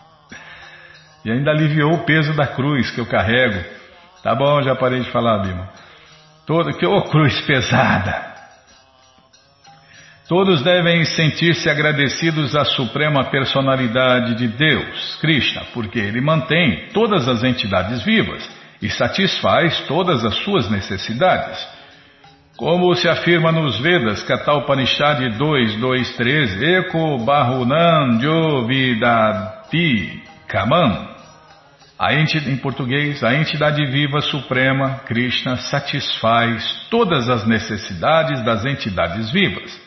[1.24, 3.62] e ainda aliviou o peso da cruz que eu carrego.
[4.22, 5.68] Tá bom, já parei de falar, Bima.
[6.46, 8.32] Todo, que ô oh, cruz pesada!
[10.28, 17.44] Todos devem sentir-se agradecidos à suprema personalidade de Deus, Krishna, porque ele mantém todas as
[17.44, 18.48] entidades vivas
[18.80, 21.58] e satisfaz todas as suas necessidades.
[22.56, 31.11] Como se afirma nos Vedas, Katalpanishad 2.2.13, Eko Bahunam Jovidati Kaman,
[32.48, 39.80] em português, a entidade viva suprema, Krishna, satisfaz todas as necessidades das entidades vivas.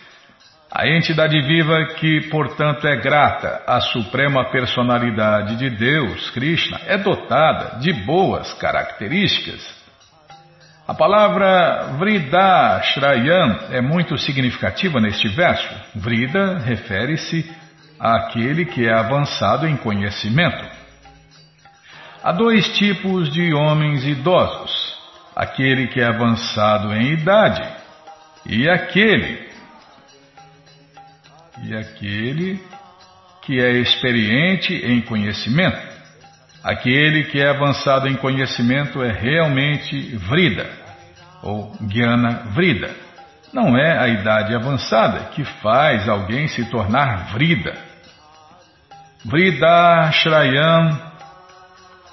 [0.71, 7.79] A entidade viva que, portanto, é grata à suprema personalidade de Deus, Krishna, é dotada
[7.79, 9.75] de boas características.
[10.87, 15.73] A palavra Vrida Shrayam é muito significativa neste verso.
[15.95, 17.49] Vrida refere-se
[17.99, 20.74] àquele que é avançado em conhecimento.
[22.25, 24.97] Há dois tipos de homens idosos:
[25.35, 27.61] aquele que é avançado em idade
[28.47, 29.47] e aquele
[31.61, 32.59] e aquele
[33.43, 35.77] que é experiente em conhecimento.
[36.63, 40.67] Aquele que é avançado em conhecimento é realmente Vrida,
[41.43, 42.89] ou Gyana Vrida.
[43.53, 47.75] Não é a idade avançada que faz alguém se tornar Vrida.
[49.23, 51.13] Vrida Shrayam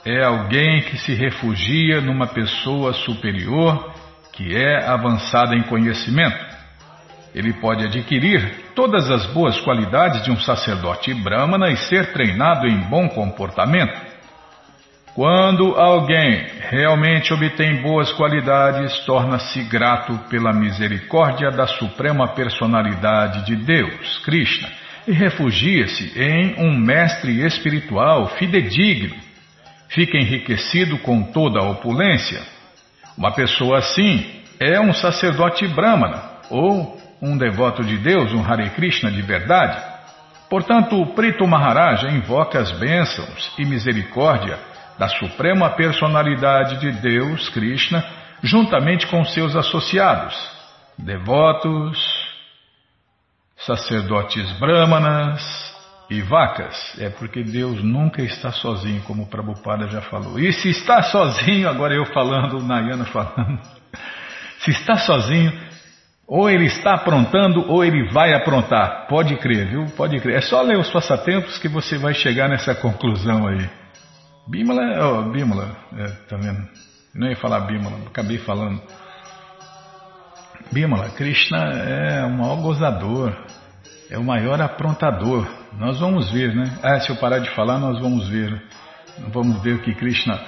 [0.04, 3.92] é alguém que se refugia numa pessoa superior
[4.32, 6.52] que é avançada em conhecimento.
[7.34, 12.78] Ele pode adquirir todas as boas qualidades de um sacerdote brahmana e ser treinado em
[12.88, 14.12] bom comportamento.
[15.14, 24.18] Quando alguém realmente obtém boas qualidades, torna-se grato pela misericórdia da Suprema Personalidade de Deus,
[24.24, 24.68] Krishna,
[25.06, 29.31] e refugia-se em um mestre espiritual fidedigno.
[29.92, 32.42] Fica enriquecido com toda a opulência.
[33.16, 39.10] Uma pessoa assim é um sacerdote brahmana ou um devoto de Deus, um Hare Krishna
[39.10, 39.80] de verdade.
[40.48, 44.58] Portanto, o Prito Maharaja invoca as bênçãos e misericórdia
[44.98, 48.04] da Suprema Personalidade de Deus, Krishna,
[48.42, 50.34] juntamente com seus associados,
[50.98, 51.98] devotos,
[53.56, 55.71] sacerdotes brahmanas
[56.12, 56.76] e vacas.
[56.98, 60.38] É porque Deus nunca está sozinho, como o Prabhupada já falou.
[60.38, 63.58] E se está sozinho, agora eu falando, Nayana falando,
[64.58, 65.52] se está sozinho,
[66.26, 69.06] ou ele está aprontando ou ele vai aprontar.
[69.08, 69.86] Pode crer, viu?
[69.96, 70.36] Pode crer.
[70.36, 73.68] É só ler os passatempos que você vai chegar nessa conclusão aí.
[74.48, 76.66] Bímola, oh, Bímola, é, tá vendo?
[77.14, 78.80] Não ia falar Bímola, acabei falando.
[80.72, 83.36] Bímola, Krishna é o maior gozador,
[84.10, 85.61] é o maior aprontador.
[85.78, 86.78] Nós vamos ver, né?
[86.82, 88.62] Ah, se eu parar de falar, nós vamos ver.
[89.28, 90.40] Vamos ver o que Krishna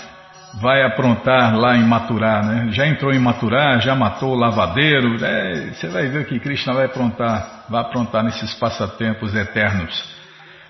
[0.61, 2.69] vai aprontar lá em Maturá, né?
[2.71, 6.73] Já entrou em Maturá, já matou o lavadeiro, é, você vai ver o que Krishna
[6.73, 10.15] vai aprontar, vai aprontar nesses passatempos eternos.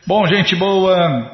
[0.07, 1.31] Bom, gente boa,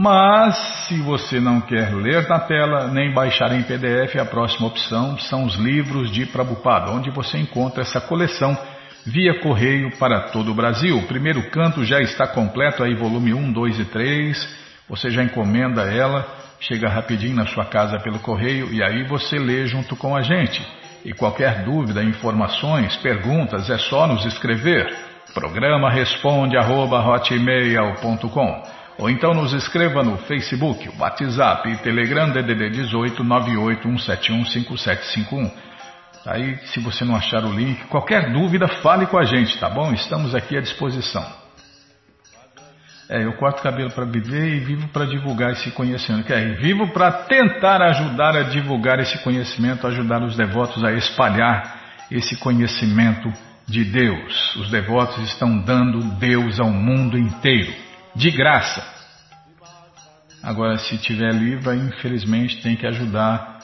[0.00, 5.18] Mas se você não quer ler na tela nem baixar em PDF, a próxima opção
[5.18, 8.56] são os livros de Prabhupada, onde você encontra essa coleção
[9.04, 10.96] via correio para todo o Brasil.
[10.96, 14.58] O primeiro canto já está completo, aí volume 1, 2 e 3.
[14.88, 16.24] Você já encomenda ela
[16.60, 20.64] chega rapidinho na sua casa pelo correio e aí você lê junto com a gente.
[21.04, 24.96] E qualquer dúvida, informações, perguntas, é só nos escrever.
[25.34, 27.00] Programa responde arroba,
[28.98, 35.52] ou então nos escreva no Facebook, WhatsApp e Telegram DDD 18 981715751.
[36.26, 39.94] Aí, se você não achar o link, qualquer dúvida, fale com a gente, tá bom?
[39.94, 41.24] Estamos aqui à disposição.
[43.08, 46.30] É, eu corto cabelo para viver e vivo para divulgar esse conhecimento.
[46.30, 51.78] É, vivo para tentar ajudar a divulgar esse conhecimento, ajudar os devotos a espalhar
[52.10, 53.32] esse conhecimento
[53.66, 54.56] de Deus.
[54.56, 57.72] Os devotos estão dando Deus ao mundo inteiro,
[58.18, 58.84] de graça.
[60.42, 63.56] Agora, se tiver livro, infelizmente tem que ajudar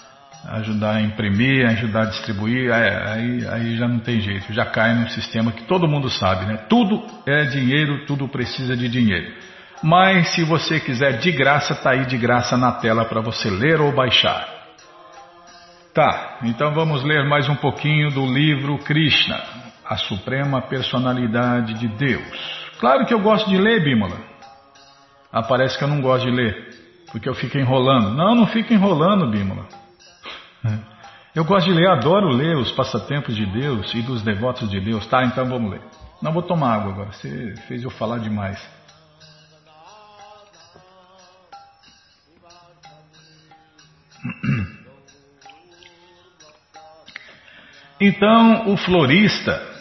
[0.46, 5.08] ajudar a imprimir, ajudar a distribuir, aí, aí já não tem jeito, já cai num
[5.08, 6.58] sistema que todo mundo sabe, né?
[6.68, 9.34] Tudo é dinheiro, tudo precisa de dinheiro.
[9.82, 13.80] Mas se você quiser de graça, tá aí de graça na tela para você ler
[13.80, 14.46] ou baixar.
[15.94, 19.42] Tá, então vamos ler mais um pouquinho do livro Krishna,
[19.82, 22.64] a Suprema Personalidade de Deus.
[22.78, 24.33] Claro que eu gosto de ler, Bímola.
[25.34, 26.54] Ah, parece que eu não gosto de ler,
[27.10, 28.10] porque eu fico enrolando.
[28.14, 29.66] Não, não fico enrolando, Bímola.
[31.34, 35.04] Eu gosto de ler, adoro ler os passatempos de Deus e dos devotos de Deus.
[35.08, 35.80] Tá, então vamos ler.
[36.22, 38.64] Não vou tomar água agora, você fez eu falar demais.
[48.00, 49.73] Então o florista,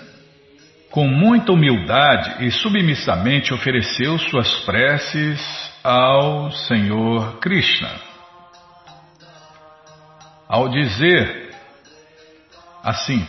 [0.94, 5.41] com muita humildade e submissamente, ofereceu suas preces
[5.84, 8.14] ao Senhor Krishna
[10.54, 11.50] ao dizer
[12.84, 13.26] assim: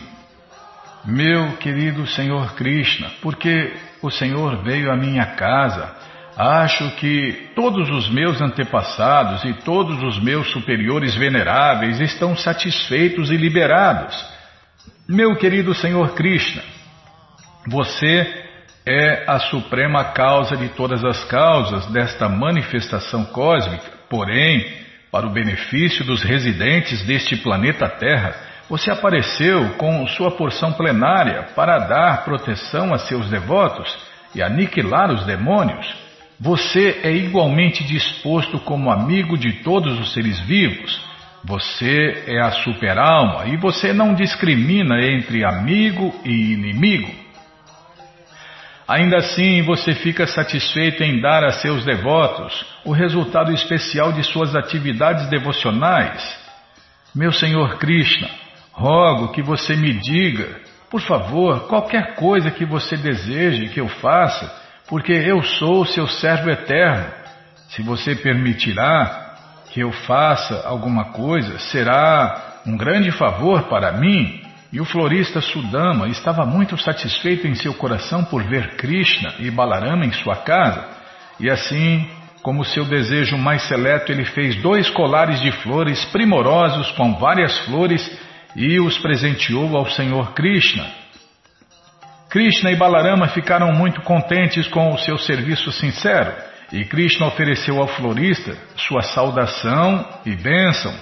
[1.03, 5.91] Meu querido Senhor Krishna, porque o Senhor veio à minha casa,
[6.37, 13.37] acho que todos os meus antepassados e todos os meus superiores veneráveis estão satisfeitos e
[13.37, 14.15] liberados.
[15.09, 16.61] Meu querido Senhor Krishna,
[17.67, 18.45] você
[18.85, 24.63] é a suprema causa de todas as causas desta manifestação cósmica, porém,
[25.11, 28.35] para o benefício dos residentes deste planeta Terra,
[28.69, 33.95] você apareceu com sua porção plenária para dar proteção a seus devotos
[34.35, 35.87] e aniquilar os demônios.
[36.39, 41.01] Você é igualmente disposto como amigo de todos os seres vivos.
[41.43, 47.24] Você é a super-alma e você não discrimina entre amigo e inimigo.
[48.87, 54.55] Ainda assim, você fica satisfeito em dar a seus devotos o resultado especial de suas
[54.55, 56.23] atividades devocionais.
[57.13, 58.29] Meu Senhor Krishna,
[58.71, 60.59] rogo que você me diga,
[60.89, 64.53] por favor, qualquer coisa que você deseje que eu faça,
[64.87, 67.11] porque eu sou seu servo eterno.
[67.69, 69.33] Se você permitirá
[69.71, 74.44] que eu faça alguma coisa, será um grande favor para mim
[74.75, 80.05] e o florista Sudama estava muito satisfeito em seu coração por ver Krishna e Balarama
[80.05, 80.85] em sua casa,
[81.39, 82.05] e assim,
[82.43, 88.19] como seu desejo mais seleto, ele fez dois colares de flores primorosos com várias flores
[88.53, 90.85] e os presenteou ao Senhor Krishna.
[92.29, 96.33] Krishna e Balarama ficaram muito contentes com o seu serviço sincero,
[96.73, 100.93] e Krishna ofereceu ao florista sua saudação e bênção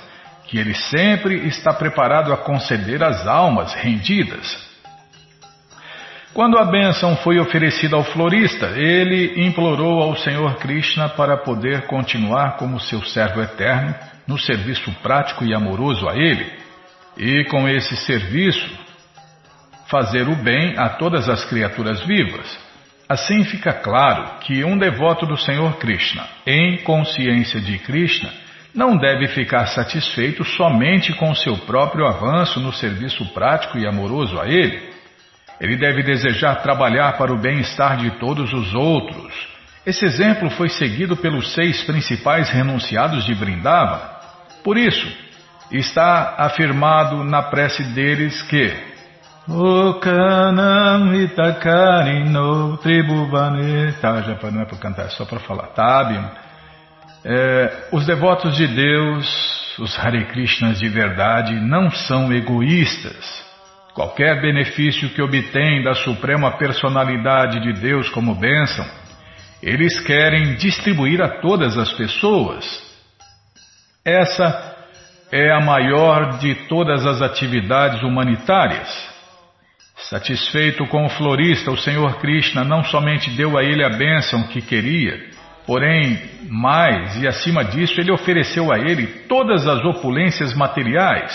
[0.53, 4.55] que ele sempre está preparado a conceder às almas rendidas.
[6.31, 12.57] Quando a bênção foi oferecida ao florista, ele implorou ao Senhor Krishna para poder continuar
[12.57, 13.95] como seu servo eterno
[14.27, 16.45] no serviço prático e amoroso a ele,
[17.17, 18.77] e com esse serviço
[19.87, 22.59] fazer o bem a todas as criaturas vivas.
[23.09, 28.42] Assim fica claro que um devoto do Senhor Krishna, em consciência de Krishna,
[28.73, 34.47] não deve ficar satisfeito somente com seu próprio avanço no serviço prático e amoroso a
[34.47, 34.91] ele.
[35.61, 39.47] Ele deve desejar trabalhar para o bem-estar de todos os outros.
[39.85, 44.19] Esse exemplo foi seguido pelos seis principais renunciados de Vrindava.
[44.63, 45.07] Por isso,
[45.71, 48.73] está afirmado na prece deles que
[49.47, 55.67] O kanam itakarino tribuvane Tá, já não é para cantar, é só para falar.
[55.67, 56.31] Tá, Bima?
[57.25, 63.43] É, os devotos de Deus, os Hare Krishnas de verdade, não são egoístas.
[63.93, 68.85] Qualquer benefício que obtêm da suprema personalidade de Deus como bênção,
[69.61, 72.65] eles querem distribuir a todas as pessoas.
[74.03, 74.75] Essa
[75.31, 78.89] é a maior de todas as atividades humanitárias.
[80.09, 84.61] Satisfeito com o florista, o Senhor Krishna não somente deu a ele a bênção que
[84.61, 85.31] queria,
[85.65, 91.31] Porém, mais e acima disso, ele ofereceu a ele todas as opulências materiais,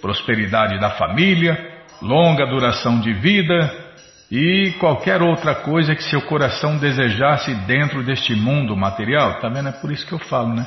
[0.00, 1.58] prosperidade da família,
[2.02, 3.82] longa duração de vida
[4.30, 9.40] e qualquer outra coisa que seu coração desejasse dentro deste mundo material.
[9.40, 9.68] Tá vendo?
[9.68, 10.66] É por isso que eu falo, né?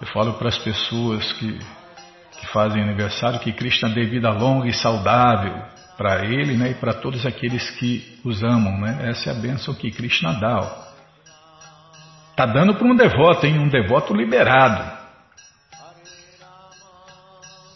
[0.00, 1.58] Eu falo para as pessoas que,
[2.38, 5.62] que fazem aniversário que Krishna dê vida longa e saudável
[5.96, 6.72] para ele né?
[6.72, 9.10] e para todos aqueles que os amam, né?
[9.10, 10.58] Essa é a bênção que Krishna dá.
[10.58, 10.83] Ó.
[12.34, 13.60] Está dando para um devoto, hein?
[13.60, 14.82] Um devoto liberado.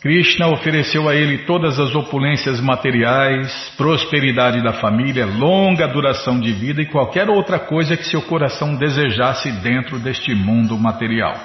[0.00, 6.82] Krishna ofereceu a ele todas as opulências materiais, prosperidade da família, longa duração de vida
[6.82, 11.36] e qualquer outra coisa que seu coração desejasse dentro deste mundo material.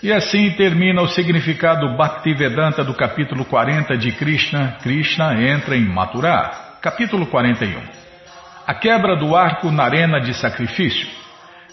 [0.00, 4.76] E assim termina o significado Bhaktivedanta do capítulo 40 de Krishna.
[4.80, 6.52] Krishna entra em Mathura.
[6.80, 7.80] Capítulo 41.
[8.64, 11.23] A quebra do arco na arena de sacrifício.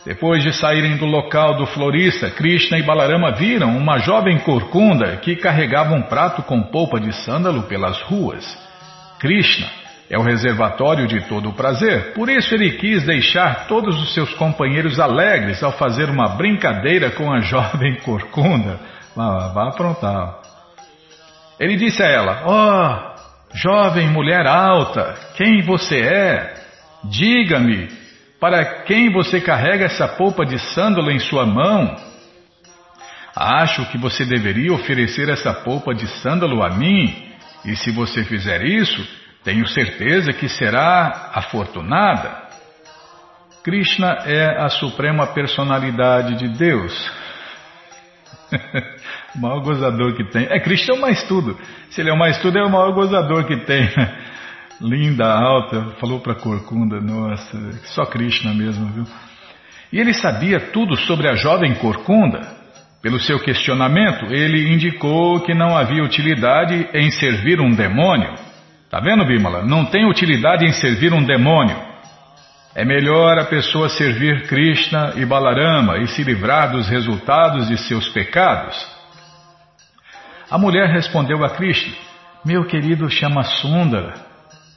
[0.04, 5.36] Depois de saírem do local do florista, Krishna e Balarama viram uma jovem corcunda que
[5.36, 8.44] carregava um prato com polpa de sândalo pelas ruas.
[9.20, 9.68] Krishna
[10.10, 14.34] é o reservatório de todo o prazer, por isso ele quis deixar todos os seus
[14.34, 18.80] companheiros alegres ao fazer uma brincadeira com a jovem corcunda.
[19.16, 20.40] Vá, vá aprontar.
[21.60, 26.54] Ele disse a ela: Oh, jovem mulher alta, quem você é?
[27.04, 28.01] Diga-me
[28.42, 31.96] para quem você carrega essa polpa de sândalo em sua mão?
[33.36, 37.32] Acho que você deveria oferecer essa polpa de sândalo a mim,
[37.64, 39.08] e se você fizer isso,
[39.44, 42.50] tenho certeza que será afortunada.
[43.64, 47.12] Krishna é a suprema personalidade de Deus.
[49.36, 50.48] o maior gozador que tem.
[50.50, 51.60] É, Krishna é o mais tudo.
[51.92, 53.88] Se ele é o mais tudo, é o maior gozador que tem
[54.82, 59.06] linda, alta, falou para Corcunda, nossa, só Krishna mesmo, viu?
[59.94, 62.60] E ele sabia tudo sobre a jovem Corcunda.
[63.02, 68.36] Pelo seu questionamento, ele indicou que não havia utilidade em servir um demônio.
[68.90, 69.66] Tá vendo, Bimala?
[69.66, 71.76] Não tem utilidade em servir um demônio.
[72.76, 78.08] É melhor a pessoa servir Krishna e Balarama e se livrar dos resultados de seus
[78.10, 78.78] pecados.
[80.50, 81.94] A mulher respondeu a Krishna:
[82.46, 84.31] Meu querido chama Sundara,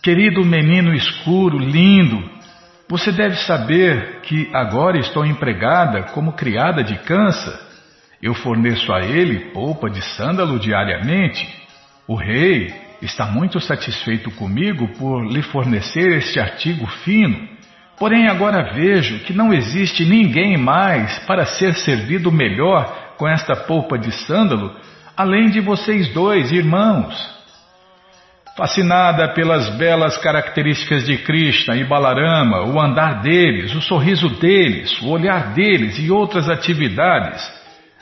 [0.04, 2.22] Querido menino escuro, lindo,
[2.86, 7.58] você deve saber que agora estou empregada como criada de cansa.
[8.22, 11.48] Eu forneço a ele polpa de sândalo diariamente.
[12.06, 17.48] O rei está muito satisfeito comigo por lhe fornecer este artigo fino.
[17.98, 23.96] Porém, agora vejo que não existe ninguém mais para ser servido melhor com esta polpa
[23.96, 24.70] de sândalo,
[25.16, 27.33] além de vocês dois, irmãos.
[28.56, 35.08] Fascinada pelas belas características de Krishna e Balarama, o andar deles, o sorriso deles, o
[35.08, 37.42] olhar deles e outras atividades,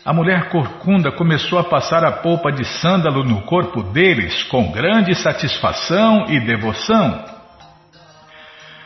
[0.05, 5.15] a mulher corcunda começou a passar a polpa de sândalo no corpo deles com grande
[5.15, 7.25] satisfação e devoção.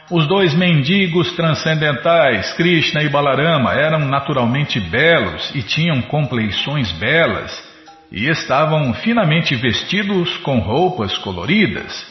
[0.08, 7.65] Os dois mendigos transcendentais, Krishna e Balarama, eram naturalmente belos e tinham compleições belas
[8.10, 12.06] e estavam finamente vestidos com roupas coloridas.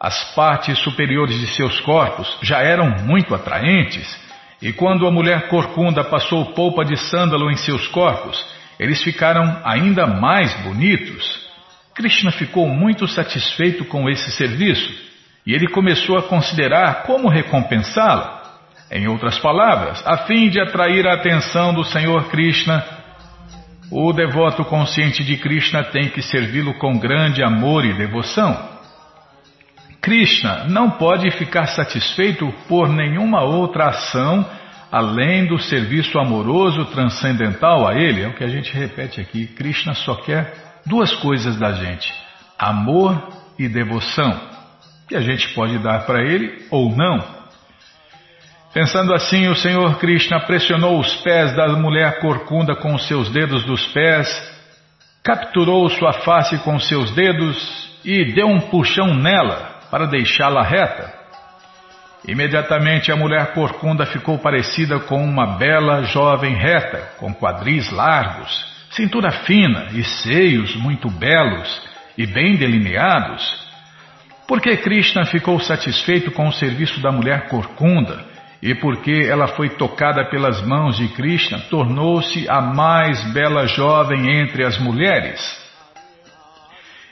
[0.00, 4.18] As partes superiores de seus corpos já eram muito atraentes,
[4.60, 8.44] e quando a mulher corcunda passou polpa de sândalo em seus corpos,
[8.78, 11.46] eles ficaram ainda mais bonitos.
[11.94, 15.06] Krishna ficou muito satisfeito com esse serviço
[15.46, 18.34] e ele começou a considerar como recompensá-la.
[18.90, 22.84] Em outras palavras, a fim de atrair a atenção do Senhor Krishna,
[23.90, 28.76] o devoto consciente de Krishna tem que servi-lo com grande amor e devoção.
[30.00, 34.46] Krishna não pode ficar satisfeito por nenhuma outra ação
[34.90, 38.22] além do serviço amoroso transcendental a Ele.
[38.22, 39.46] É o que a gente repete aqui.
[39.46, 42.12] Krishna só quer duas coisas da gente:
[42.58, 43.28] amor
[43.58, 44.56] e devoção.
[45.08, 47.35] Que a gente pode dar para Ele ou não.
[48.76, 53.64] Pensando assim, o Senhor Krishna pressionou os pés da mulher corcunda com os seus dedos
[53.64, 54.28] dos pés,
[55.24, 57.56] capturou sua face com seus dedos
[58.04, 61.10] e deu um puxão nela para deixá-la reta.
[62.28, 69.30] Imediatamente a mulher corcunda ficou parecida com uma bela jovem reta, com quadris largos, cintura
[69.30, 71.82] fina e seios muito belos
[72.18, 73.42] e bem delineados.
[74.46, 80.24] Porque Krishna ficou satisfeito com o serviço da mulher corcunda e porque ela foi tocada
[80.24, 85.40] pelas mãos de Krishna, tornou-se a mais bela jovem entre as mulheres.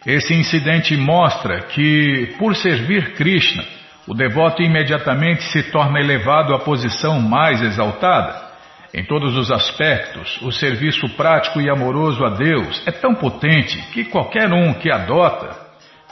[0.06, 3.64] Esse incidente mostra que, por servir Krishna,
[4.06, 8.44] o devoto imediatamente se torna elevado à posição mais exaltada.
[8.92, 14.04] Em todos os aspectos, o serviço prático e amoroso a Deus é tão potente que
[14.04, 15.63] qualquer um que adota,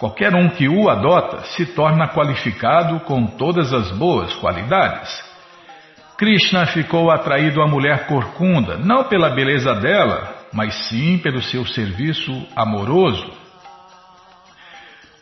[0.02, 5.08] qualquer um que o adota, se torna qualificado com todas as boas qualidades.
[6.18, 12.32] Krishna ficou atraído à mulher corcunda, não pela beleza dela, mas sim pelo seu serviço
[12.56, 13.32] amoroso.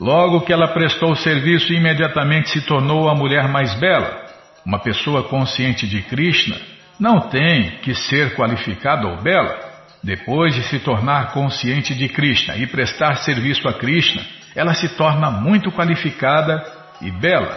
[0.01, 4.24] Logo que ela prestou serviço, imediatamente se tornou a mulher mais bela.
[4.64, 6.57] Uma pessoa consciente de Krishna
[6.99, 9.59] não tem que ser qualificada ou bela.
[10.03, 15.30] Depois de se tornar consciente de Krishna e prestar serviço a Krishna, ela se torna
[15.30, 16.64] muito qualificada
[17.01, 17.57] e bela.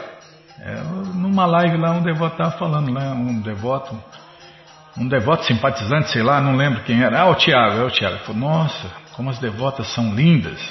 [0.59, 0.75] É,
[1.15, 3.11] numa live lá, um devoto estava falando, né?
[3.11, 4.01] Um devoto,
[4.97, 7.21] um devoto simpatizante, sei lá, não lembro quem era.
[7.21, 8.19] Ah, o Tiago, é o Tiago.
[8.19, 10.61] Falou, nossa, como as devotas são lindas.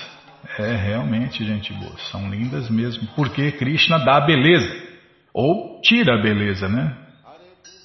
[0.58, 3.06] É, realmente, gente boa, são lindas mesmo.
[3.14, 4.92] Porque Krishna dá a beleza.
[5.32, 6.96] Ou tira a beleza, né?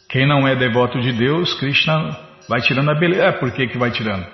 [0.09, 2.17] Quem não é devoto de Deus, Krishna
[2.47, 3.23] vai tirando a beleza.
[3.23, 4.25] É, por que, que vai tirando?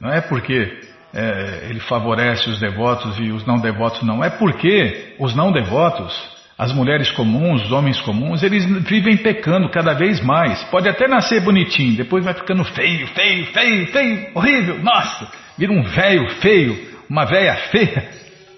[0.00, 0.80] Não é porque
[1.14, 4.22] é, ele favorece os devotos e os não devotos, não.
[4.22, 9.92] É porque os não devotos as mulheres comuns, os homens comuns, eles vivem pecando cada
[9.92, 10.62] vez mais.
[10.64, 14.82] Pode até nascer bonitinho, depois vai ficando feio, feio, feio, feio, horrível.
[14.82, 18.08] Nossa, vira um velho feio, uma velha feia.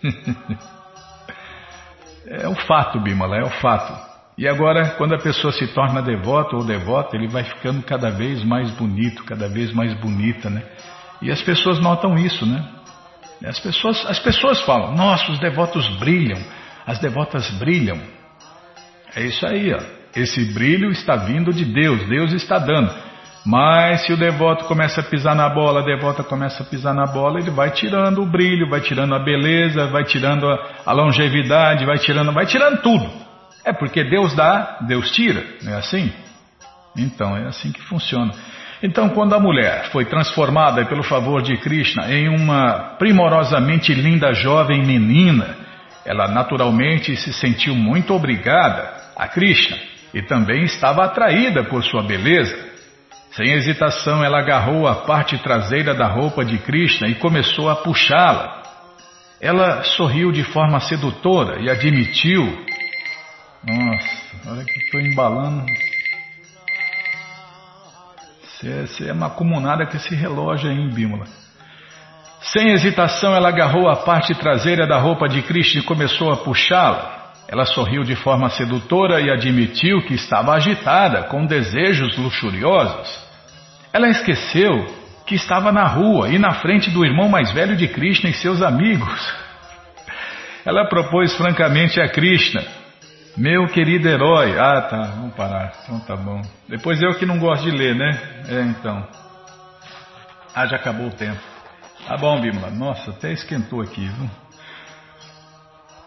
[2.29, 4.07] é o fato, Bimala, é o fato.
[4.39, 8.45] E agora, quando a pessoa se torna devoto ou devota, ele vai ficando cada vez
[8.45, 10.63] mais bonito, cada vez mais bonita, né?
[11.21, 12.65] E as pessoas notam isso, né?
[13.45, 16.39] As pessoas, as pessoas falam, nossa, os devotos brilham.
[16.87, 18.01] As devotas brilham.
[19.15, 19.81] É isso aí, ó.
[20.17, 22.93] Esse brilho está vindo de Deus, Deus está dando.
[23.45, 27.07] Mas se o devoto começa a pisar na bola, a devota começa a pisar na
[27.07, 31.87] bola, ele vai tirando o brilho, vai tirando a beleza, vai tirando a, a longevidade,
[31.87, 33.09] vai tirando, vai tirando tudo.
[33.65, 36.13] É porque Deus dá, Deus tira, não é assim?
[36.97, 38.33] Então é assim que funciona.
[38.83, 44.85] Então, quando a mulher foi transformada pelo favor de Krishna em uma primorosamente linda jovem
[44.85, 45.57] menina,
[46.05, 49.77] ela naturalmente se sentiu muito obrigada a Krishna
[50.15, 52.57] e também estava atraída por sua beleza.
[53.33, 58.63] Sem hesitação, ela agarrou a parte traseira da roupa de Krishna e começou a puxá-la.
[59.41, 62.45] Ela sorriu de forma sedutora e admitiu:
[63.65, 65.67] Nossa, olha que estou embalando.
[68.61, 71.27] Você é, é uma comunada com esse relógio aí, Bímola?
[72.41, 77.33] Sem hesitação, ela agarrou a parte traseira da roupa de Krishna e começou a puxá-la.
[77.47, 83.29] Ela sorriu de forma sedutora e admitiu que estava agitada, com desejos luxuriosos.
[83.93, 84.87] Ela esqueceu
[85.25, 88.61] que estava na rua e na frente do irmão mais velho de Krishna e seus
[88.61, 89.35] amigos.
[90.65, 92.63] Ela propôs francamente a Krishna:
[93.39, 94.59] Meu querido herói.
[94.59, 95.73] Ah, tá, vamos parar.
[95.85, 96.43] Então tá bom.
[96.69, 98.21] Depois eu que não gosto de ler, né?
[98.49, 99.07] É, então.
[100.53, 101.41] Ah, já acabou o tempo.
[102.05, 102.71] Tá bom, Bimala.
[102.73, 104.31] Nossa, até esquentou aqui, viu?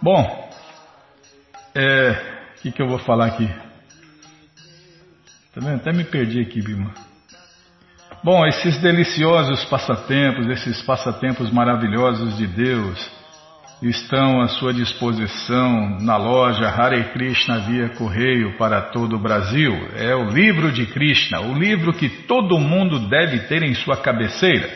[0.02, 0.52] Bom,
[1.74, 2.10] é,
[2.58, 3.48] o que, que eu vou falar aqui?
[5.54, 5.76] Tá vendo?
[5.78, 6.94] Até me perdi aqui, Bimala.
[8.22, 13.10] Bom, esses deliciosos passatempos, esses passatempos maravilhosos de Deus,
[13.82, 19.74] estão à sua disposição na loja Hare Krishna via correio para todo o Brasil.
[19.96, 24.70] É o livro de Krishna, o livro que todo mundo deve ter em sua cabeceira.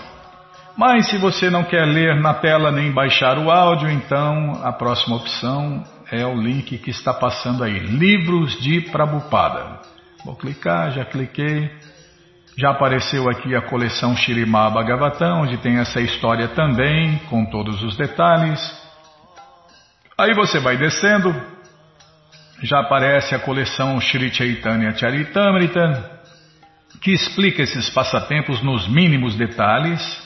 [0.76, 5.16] Mas se você não quer ler na tela nem baixar o áudio, então a próxima
[5.16, 7.78] opção é o link que está passando aí.
[7.78, 9.80] Livros de Prabhupada.
[10.24, 11.70] Vou clicar, já cliquei.
[12.58, 17.96] Já apareceu aqui a coleção Shirimá Bhagavatam, onde tem essa história também, com todos os
[17.96, 18.60] detalhes.
[20.18, 21.34] Aí você vai descendo,
[22.62, 26.20] já aparece a coleção Shri Chaitanya Charitamrita,
[27.02, 30.25] que explica esses passatempos nos mínimos detalhes.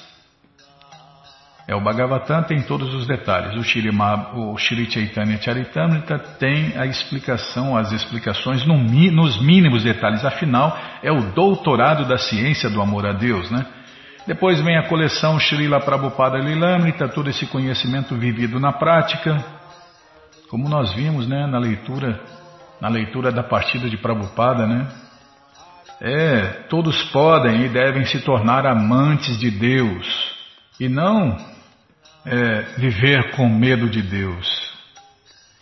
[1.70, 3.54] É o Bhagavatam tem todos os detalhes.
[3.54, 10.24] O, Shirima, o Shri Chaitanya Charitamrita tem a explicação, as explicações no, nos mínimos detalhes.
[10.24, 13.64] Afinal, é o doutorado da ciência do amor a Deus, né?
[14.26, 19.38] Depois vem a coleção Srila Prabhupada Lilamrita, todo esse conhecimento vivido na prática,
[20.48, 22.18] como nós vimos, né, na leitura,
[22.80, 24.88] na leitura da partida de Prabhupada, né?
[26.00, 30.34] É, todos podem e devem se tornar amantes de Deus
[30.80, 31.36] e não
[32.24, 34.70] é, viver com medo de Deus.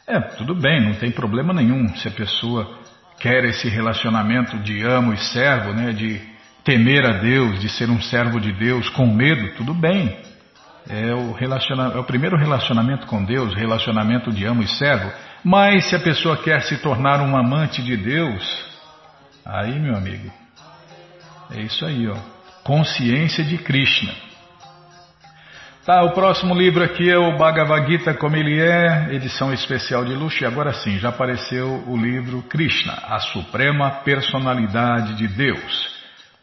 [0.06, 2.78] É, tudo bem, não tem problema nenhum se a pessoa
[3.20, 6.20] quer esse relacionamento de amo e servo, né, de
[6.64, 10.16] temer a Deus, de ser um servo de Deus com medo, tudo bem.
[10.88, 15.12] É o, é o primeiro relacionamento com Deus, relacionamento de amo e servo.
[15.44, 18.64] Mas se a pessoa quer se tornar um amante de Deus,
[19.44, 20.32] aí, meu amigo,
[21.50, 22.16] é isso aí, ó.
[22.64, 24.27] Consciência de Krishna.
[25.88, 30.12] Tá, o próximo livro aqui é o Bhagavad Gita como ele é, edição especial de
[30.12, 30.44] luxo.
[30.44, 35.96] E agora sim, já apareceu o livro Krishna, a Suprema Personalidade de Deus.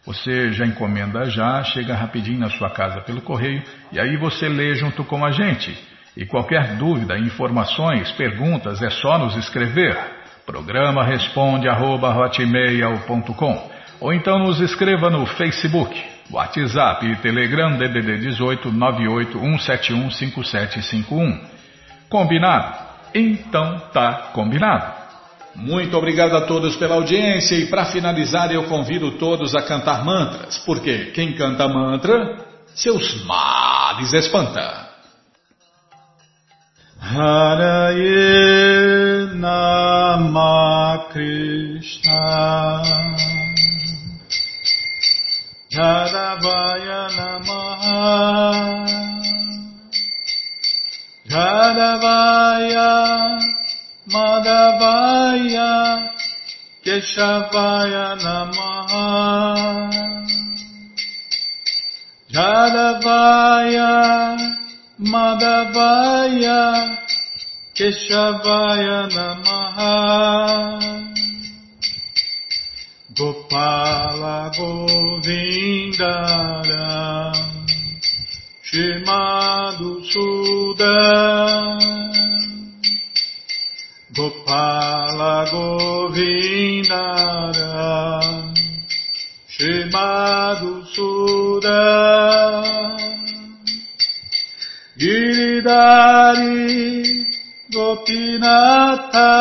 [0.04, 4.74] Você já encomenda já, chega rapidinho na sua casa pelo correio e aí você lê
[4.74, 5.78] junto com a gente.
[6.18, 9.96] E qualquer dúvida, informações, perguntas, é só nos escrever.
[10.44, 12.16] Programa responde arroba,
[14.02, 21.40] ou então nos escreva no Facebook WhatsApp e Telegram DDD 18 981715751.
[22.10, 22.86] Combinado?
[23.14, 25.06] Então tá combinado.
[25.56, 30.58] Muito obrigado a todos pela audiência e para finalizar eu convido todos a cantar mantras,
[30.60, 32.40] porque quem canta mantra,
[32.74, 34.84] seus males espanta.
[37.00, 38.56] Haraye
[39.36, 42.82] Nama Krishna
[45.76, 48.00] Jadavaya Namaha.
[51.28, 52.92] Jadavaya
[54.08, 55.72] Madhavaya
[56.86, 59.04] Keshavaya Namaha.
[62.32, 63.92] Jadavaya
[65.12, 66.64] Madhavaya
[67.76, 69.96] Keshavaya Namaha.
[73.18, 74.52] Gopala
[75.96, 77.32] Govindara
[78.64, 80.98] Shimadu Suda
[84.14, 86.52] Gopala Govindara
[89.48, 91.84] Shimadu Suda
[94.98, 96.60] Giridari
[97.72, 99.32] Gopinatha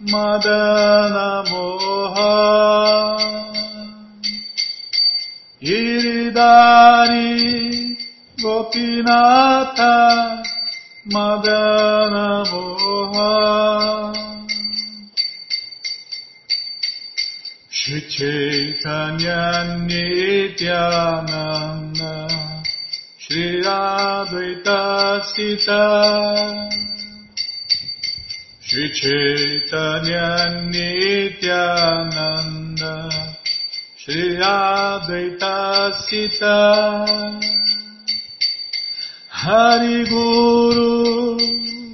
[0.00, 3.33] Madana Moha
[5.64, 7.32] Giridari
[8.42, 9.94] Gopinata
[11.08, 14.12] Madana Moha
[17.70, 19.40] Shri Chaitanya
[19.88, 21.32] Nityananda
[23.16, 24.80] Shri Advaita
[25.32, 25.84] Sita
[28.60, 30.28] Shri Chaitanya
[30.70, 32.63] Nityananda
[34.06, 36.60] Shri Advaita Sita.
[39.30, 41.38] Hari Guru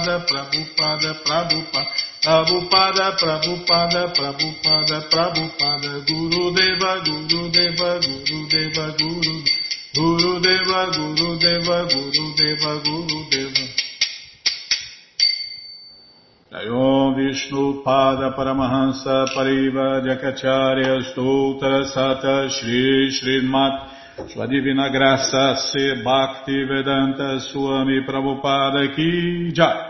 [0.00, 9.40] Prabhupada Prabhupada Prabhupada Prabhupada, Prabhupada, Prabhupada, Prabhupada, Guru Deva, Guru Deva, Guru Deva, Guru
[9.94, 13.66] Guru Deva, Guru Deva, Guru Deva, Guru Deva.
[16.52, 26.64] Jayom Vishnu Pada Paramahansa Pariva Jakacharya Stoutra Sata Shri Srimat Sua Divina Graça Se Bhakti
[26.68, 29.89] Vedanta Swami Prabhupada Ki Jai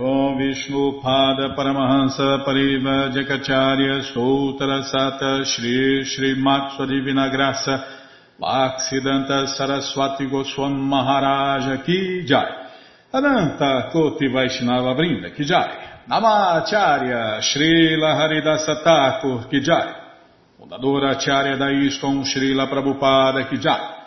[0.00, 7.84] Jayom Vishnu Pada Paramahansa Pariva Jakacharya Stoutra Sata Shri Shri Sua Divina Graça
[8.40, 12.68] Bhaksidanta Saraswati Goswam Maharaja Ki Jai.
[13.12, 15.68] Ananta Koti Vaishnava Brinda Ki Jai.
[16.08, 19.94] Namacharya Srila Haridasa Thakur Ki Jai.
[20.58, 23.99] Fundadora Acharya da ISKCON Srila Prabhupada Ki Jai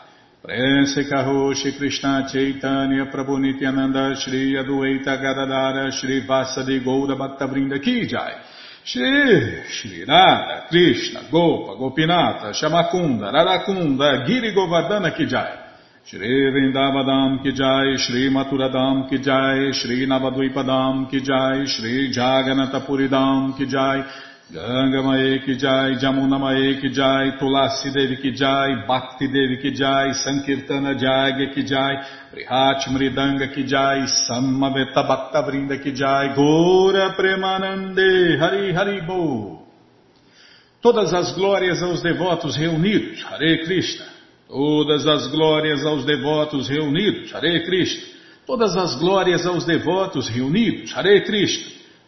[0.44, 7.80] Prense Kaho Shri Krishna Chaitanya Prabhu Nityananda Shri Adwaita Gadadara Shri Vasadi Gouda Bhakta Vrinda
[7.80, 8.42] Kijai
[8.84, 15.60] Shri Shri Nada, Krishna Gopa Gopinata Shamakunda Radakunda Giri Govardhana Kijai
[16.04, 25.56] Shri Vrindavadam Kijai Shri Maturadam Kijai Shri Navadvipadam Kijai Shri Jaganatapuridam, Kijai Shri Mae Ki
[25.58, 31.54] Jai, Jamuna Mae Ki Jai, Tulasi Devi Ki Jai, Bhakti Devi Ki Jai, Sankirtana Jagya
[31.54, 31.96] Ki Jai,
[32.92, 39.64] Mridanga Ki Jai, Samaveta Bhakta Vrinda Ki Jai, Gora Premanande, Hari Hari Bo.
[40.82, 44.06] Todas as glórias aos devotos reunidos, Hare Krishna.
[44.50, 48.04] Todas as glórias aos devotos reunidos, Hare Krishna.
[48.46, 51.83] Todas as glórias aos devotos reunidos, Hare Krishna.